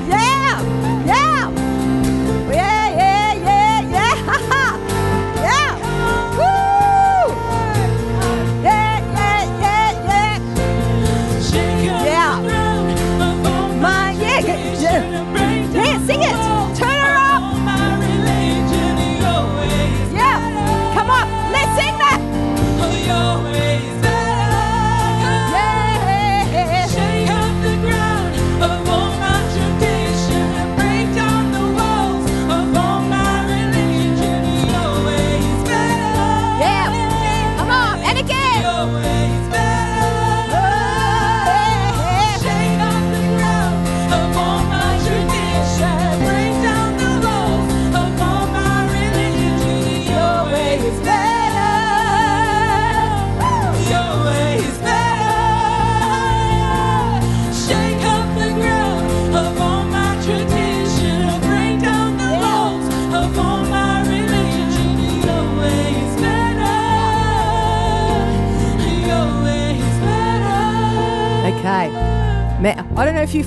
Yeah. 0.09 0.98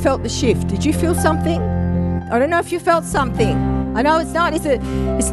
Felt 0.02 0.24
the 0.24 0.30
shift. 0.30 0.68
Did 0.68 0.84
you 0.84 0.94
feel 0.94 1.14
something? 1.14 1.62
I 2.32 2.40
don't 2.40 2.50
know 2.50 2.60
if 2.60 2.72
you 2.72 2.80
felt 2.80 3.06
something. 3.06 3.56
I 3.96 4.02
know 4.02 4.20
it's 4.20 4.32
not. 4.32 4.54
It's 4.54 4.66
a. 4.66 4.80
It's. 5.18 5.32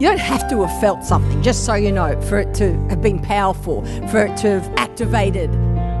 You 0.00 0.08
don't 0.08 0.18
have 0.18 0.48
to 0.50 0.64
have 0.64 0.80
felt 0.80 1.04
something, 1.04 1.42
just 1.42 1.64
so 1.64 1.74
you 1.74 1.92
know, 1.92 2.20
for 2.22 2.38
it 2.38 2.54
to 2.54 2.72
have 2.88 3.02
been 3.02 3.20
powerful, 3.20 3.84
for 4.08 4.24
it 4.24 4.36
to 4.38 4.60
have 4.60 4.68
activated 4.76 5.50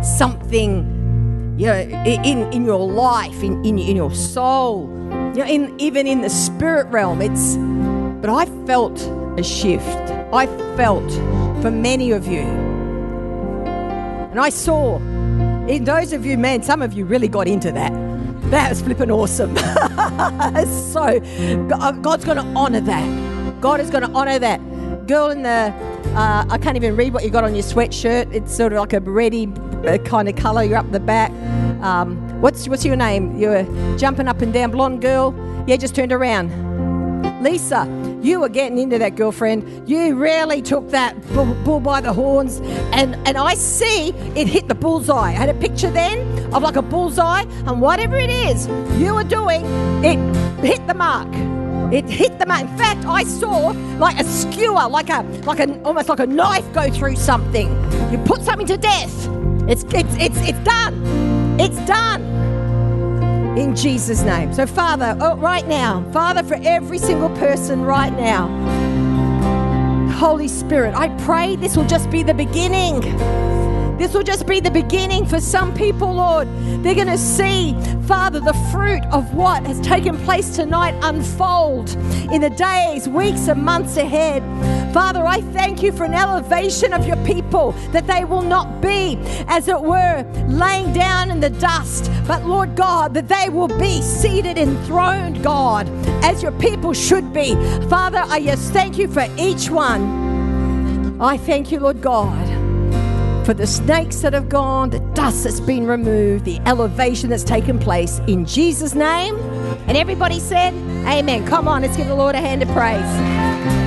something, 0.04 1.54
you 1.58 1.66
know, 1.66 1.78
in 2.04 2.52
in 2.52 2.64
your 2.64 2.86
life, 2.86 3.42
in 3.42 3.64
in, 3.64 3.78
in 3.78 3.96
your 3.96 4.14
soul, 4.14 4.88
you 5.34 5.40
know, 5.40 5.46
in 5.46 5.78
even 5.78 6.06
in 6.06 6.22
the 6.22 6.30
spirit 6.30 6.86
realm. 6.88 7.20
It's. 7.20 7.56
But 8.22 8.30
I 8.30 8.46
felt 8.66 9.00
a 9.38 9.42
shift. 9.42 10.10
I 10.32 10.46
felt 10.76 11.10
for 11.60 11.70
many 11.70 12.12
of 12.12 12.26
you, 12.26 12.42
and 14.30 14.40
I 14.40 14.48
saw 14.48 14.98
those 15.66 16.12
of 16.12 16.26
you, 16.26 16.36
man, 16.36 16.62
some 16.62 16.82
of 16.82 16.92
you 16.92 17.04
really 17.04 17.28
got 17.28 17.46
into 17.46 17.72
that. 17.72 17.92
That 18.50 18.70
was 18.70 18.82
flipping 18.82 19.10
awesome. 19.10 19.56
so, 19.56 21.20
God's 22.02 22.24
going 22.24 22.36
to 22.36 22.52
honor 22.54 22.80
that. 22.80 23.60
God 23.60 23.80
is 23.80 23.88
going 23.88 24.02
to 24.02 24.10
honor 24.10 24.38
that. 24.38 24.58
Girl 25.06 25.30
in 25.30 25.42
the, 25.42 25.72
uh, 26.16 26.44
I 26.48 26.58
can't 26.58 26.76
even 26.76 26.96
read 26.96 27.14
what 27.14 27.24
you 27.24 27.30
got 27.30 27.44
on 27.44 27.54
your 27.54 27.64
sweatshirt. 27.64 28.32
It's 28.32 28.54
sort 28.54 28.72
of 28.72 28.80
like 28.80 28.92
a 28.92 29.00
reddy 29.00 29.50
uh, 29.86 29.98
kind 29.98 30.28
of 30.28 30.36
color. 30.36 30.64
You're 30.64 30.78
up 30.78 30.90
the 30.90 31.00
back. 31.00 31.30
Um, 31.82 32.40
what's 32.40 32.68
what's 32.68 32.84
your 32.84 32.96
name? 32.96 33.36
You're 33.38 33.64
jumping 33.96 34.28
up 34.28 34.40
and 34.42 34.52
down, 34.52 34.70
blonde 34.70 35.00
girl. 35.00 35.34
Yeah, 35.66 35.76
just 35.76 35.94
turned 35.94 36.12
around. 36.12 36.50
Lisa, 37.42 37.86
you 38.22 38.40
were 38.40 38.48
getting 38.48 38.78
into 38.78 38.98
that 38.98 39.16
girlfriend. 39.16 39.88
You 39.88 40.16
really 40.16 40.62
took 40.62 40.90
that 40.90 41.20
bull, 41.32 41.54
bull 41.64 41.80
by 41.80 42.00
the 42.00 42.12
horns, 42.12 42.60
and 42.92 43.16
and 43.26 43.36
I 43.36 43.54
see 43.54 44.10
it 44.36 44.46
hit 44.46 44.68
the 44.68 44.74
bullseye. 44.74 45.30
I 45.30 45.32
had 45.32 45.48
a 45.48 45.54
picture 45.54 45.90
then 45.90 46.20
of 46.54 46.62
like 46.62 46.76
a 46.76 46.82
bullseye, 46.82 47.42
and 47.66 47.80
whatever 47.80 48.16
it 48.16 48.30
is 48.30 48.68
you 49.00 49.14
were 49.14 49.24
doing, 49.24 49.64
it 50.04 50.18
hit 50.64 50.86
the 50.86 50.94
mark. 50.94 51.28
It 51.92 52.08
hit 52.08 52.38
the 52.38 52.46
mark. 52.46 52.62
In 52.62 52.78
fact, 52.78 53.04
I 53.04 53.24
saw 53.24 53.68
like 53.98 54.18
a 54.18 54.24
skewer, 54.24 54.88
like 54.88 55.10
a 55.10 55.22
like 55.44 55.60
an 55.60 55.84
almost 55.84 56.08
like 56.08 56.20
a 56.20 56.26
knife 56.26 56.70
go 56.72 56.90
through 56.90 57.16
something. 57.16 57.68
You 58.10 58.18
put 58.18 58.42
something 58.42 58.66
to 58.68 58.76
death. 58.76 59.28
It's 59.68 59.84
it's 59.84 60.14
it's 60.16 60.38
it's 60.48 60.58
done. 60.60 60.94
It's 61.60 61.76
done 61.86 62.51
in 63.56 63.76
Jesus' 63.76 64.22
name. 64.22 64.52
So, 64.52 64.66
Father, 64.66 65.16
oh, 65.20 65.36
right 65.36 65.66
now, 65.66 66.04
Father, 66.12 66.42
for 66.42 66.58
every 66.62 66.98
single 66.98 67.30
person 67.30 67.82
right 67.82 68.12
now, 68.12 68.48
Holy 70.12 70.48
Spirit, 70.48 70.94
I 70.94 71.08
pray 71.24 71.56
this 71.56 71.76
will 71.76 71.86
just 71.86 72.10
be 72.10 72.22
the 72.22 72.34
beginning. 72.34 73.00
This 73.98 74.14
will 74.14 74.22
just 74.22 74.46
be 74.46 74.60
the 74.60 74.70
beginning 74.70 75.26
for 75.26 75.38
some 75.40 75.74
people, 75.74 76.14
Lord. 76.14 76.48
They're 76.82 76.94
going 76.94 77.06
to 77.08 77.18
see, 77.18 77.74
Father, 78.06 78.40
the 78.40 78.54
fruit 78.72 79.04
of 79.12 79.34
what 79.34 79.64
has 79.66 79.80
taken 79.80 80.16
place 80.24 80.56
tonight 80.56 80.98
unfold 81.02 81.90
in 82.32 82.40
the 82.40 82.50
days, 82.50 83.08
weeks, 83.08 83.48
and 83.48 83.62
months 83.62 83.96
ahead. 83.96 84.42
Father, 84.92 85.24
I 85.24 85.40
thank 85.52 85.82
you 85.82 85.90
for 85.90 86.04
an 86.04 86.12
elevation 86.12 86.92
of 86.92 87.06
your 87.06 87.16
people 87.24 87.72
that 87.92 88.06
they 88.06 88.24
will 88.26 88.42
not 88.42 88.82
be, 88.82 89.16
as 89.48 89.66
it 89.68 89.80
were, 89.80 90.22
laying 90.48 90.92
down 90.92 91.30
in 91.30 91.40
the 91.40 91.48
dust, 91.48 92.10
but 92.26 92.44
Lord 92.44 92.76
God, 92.76 93.14
that 93.14 93.26
they 93.26 93.48
will 93.48 93.68
be 93.78 94.02
seated 94.02 94.58
enthroned, 94.58 95.42
God, 95.42 95.88
as 96.22 96.42
your 96.42 96.52
people 96.52 96.92
should 96.92 97.32
be. 97.32 97.54
Father, 97.88 98.22
I 98.26 98.42
just 98.42 98.72
thank 98.72 98.98
you 98.98 99.08
for 99.08 99.26
each 99.38 99.70
one. 99.70 101.20
I 101.20 101.38
thank 101.38 101.72
you, 101.72 101.80
Lord 101.80 102.02
God 102.02 102.62
for 103.44 103.54
the 103.54 103.66
snakes 103.66 104.20
that 104.20 104.32
have 104.32 104.48
gone, 104.48 104.90
the 104.90 105.00
dust 105.14 105.42
that's 105.42 105.58
been 105.58 105.84
removed, 105.84 106.44
the 106.44 106.60
elevation 106.60 107.28
that's 107.28 107.42
taken 107.42 107.76
place 107.76 108.20
in 108.28 108.46
Jesus' 108.46 108.94
name. 108.94 109.34
And 109.88 109.96
everybody 109.96 110.38
said, 110.38 110.72
Amen. 111.08 111.44
Come 111.44 111.66
on, 111.66 111.82
let's 111.82 111.96
give 111.96 112.06
the 112.06 112.14
Lord 112.14 112.36
a 112.36 112.40
hand 112.40 112.62
of 112.62 112.68
praise. 112.68 113.81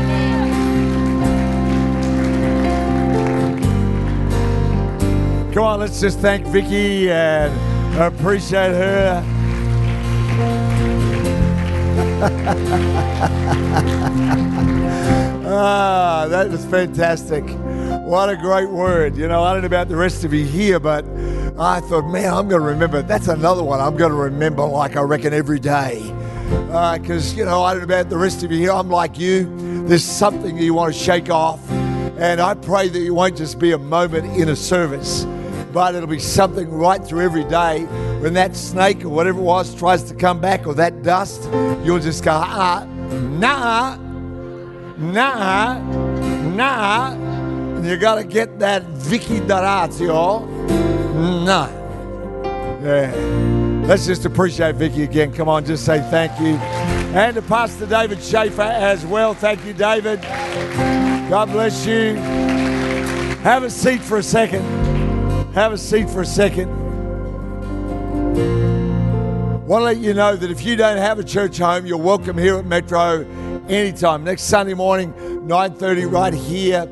Come 5.56 5.64
on, 5.64 5.80
let's 5.80 6.02
just 6.02 6.20
thank 6.20 6.46
Vicki 6.48 7.10
and 7.10 7.98
appreciate 7.98 8.74
her. 8.74 9.24
ah, 15.46 16.26
that 16.28 16.50
was 16.50 16.66
fantastic. 16.66 17.46
What 18.04 18.28
a 18.28 18.36
great 18.36 18.70
word. 18.70 19.16
You 19.16 19.30
know, 19.30 19.44
I 19.44 19.54
don't 19.54 19.62
know 19.62 19.68
about 19.68 19.88
the 19.88 19.96
rest 19.96 20.26
of 20.26 20.34
you 20.34 20.44
here, 20.44 20.78
but 20.78 21.06
I 21.58 21.80
thought, 21.80 22.12
man, 22.12 22.34
I'm 22.34 22.50
going 22.50 22.62
to 22.62 22.68
remember. 22.68 23.02
That's 23.02 23.30
another 23.30 23.64
one 23.64 23.80
I'm 23.80 23.96
going 23.96 24.12
to 24.12 24.18
remember, 24.18 24.66
like 24.66 24.98
I 24.98 25.02
reckon, 25.04 25.34
every 25.34 25.62
day. 25.62 26.02
Because, 27.00 27.34
you 27.34 27.46
know, 27.46 27.64
I 27.64 27.74
don't 27.74 27.88
know 27.88 27.96
about 27.96 28.10
the 28.10 28.18
rest 28.18 28.44
of 28.44 28.52
you 28.52 28.58
here. 28.58 28.74
I'm 28.74 28.90
like 28.90 29.18
you. 29.18 29.86
There's 29.88 30.04
something 30.04 30.58
you 30.58 30.74
want 30.74 30.94
to 30.94 31.00
shake 31.00 31.30
off. 31.30 31.62
And 32.18 32.42
I 32.42 32.56
pray 32.56 32.90
that 32.90 33.02
it 33.02 33.12
won't 33.12 33.38
just 33.38 33.58
be 33.58 33.72
a 33.72 33.78
moment 33.78 34.38
in 34.38 34.50
a 34.50 34.56
service, 34.56 35.24
but 35.76 35.94
it'll 35.94 36.08
be 36.08 36.18
something 36.20 36.72
right 36.72 37.06
through 37.06 37.20
every 37.20 37.44
day. 37.44 37.82
When 38.22 38.34
that 38.36 38.56
snake 38.56 39.04
or 39.04 39.10
whatever 39.10 39.40
it 39.40 39.44
was 39.44 39.76
tries 39.76 40.04
to 40.04 40.16
come 40.16 40.40
back, 40.40 40.66
or 40.66 40.74
that 40.76 41.04
dust, 41.04 41.50
you'll 41.84 42.00
just 42.00 42.24
go, 42.24 42.32
ah, 42.32 42.86
nah, 42.86 43.98
nah, 44.96 45.78
nah. 46.56 47.12
And 47.12 47.86
you 47.86 47.98
got 47.98 48.16
to 48.16 48.24
get 48.24 48.58
that 48.60 48.84
Vicki 48.84 49.42
Dorazio. 49.42 50.48
Nah. 51.44 51.68
Yeah. 52.82 53.14
Let's 53.86 54.06
just 54.06 54.24
appreciate 54.24 54.76
Vicki 54.76 55.04
again. 55.04 55.34
Come 55.34 55.50
on, 55.50 55.66
just 55.66 55.86
say 55.86 56.00
thank 56.10 56.40
you. 56.40 56.56
And 57.14 57.36
to 57.36 57.42
Pastor 57.42 57.86
David 57.86 58.24
Schaefer 58.24 58.62
as 58.62 59.06
well. 59.06 59.34
Thank 59.34 59.66
you, 59.66 59.74
David. 59.74 60.22
God 61.30 61.52
bless 61.52 61.86
you. 61.86 62.16
Have 63.44 63.64
a 63.64 63.70
seat 63.70 64.00
for 64.00 64.20
a 64.20 64.24
second. 64.24 64.85
Have 65.56 65.72
a 65.72 65.78
seat 65.78 66.10
for 66.10 66.22
a 66.22 66.26
second. 66.26 66.68
Want 69.66 69.80
to 69.80 69.86
let 69.86 69.98
you 70.00 70.14
know 70.14 70.36
that 70.36 70.52
if 70.52 70.66
you 70.66 70.76
don't 70.76 70.98
have 70.98 71.18
a 71.18 71.24
church 71.24 71.60
home, 71.60 71.86
you're 71.86 71.98
welcome 71.98 72.38
here 72.38 72.58
at 72.58 72.66
Metro 72.66 73.26
anytime. 73.70 74.26
Next 74.26 74.44
Sunday 74.44 74.74
morning, 74.74 75.14
9:30 75.48 76.12
right 76.12 76.34
here 76.34 76.90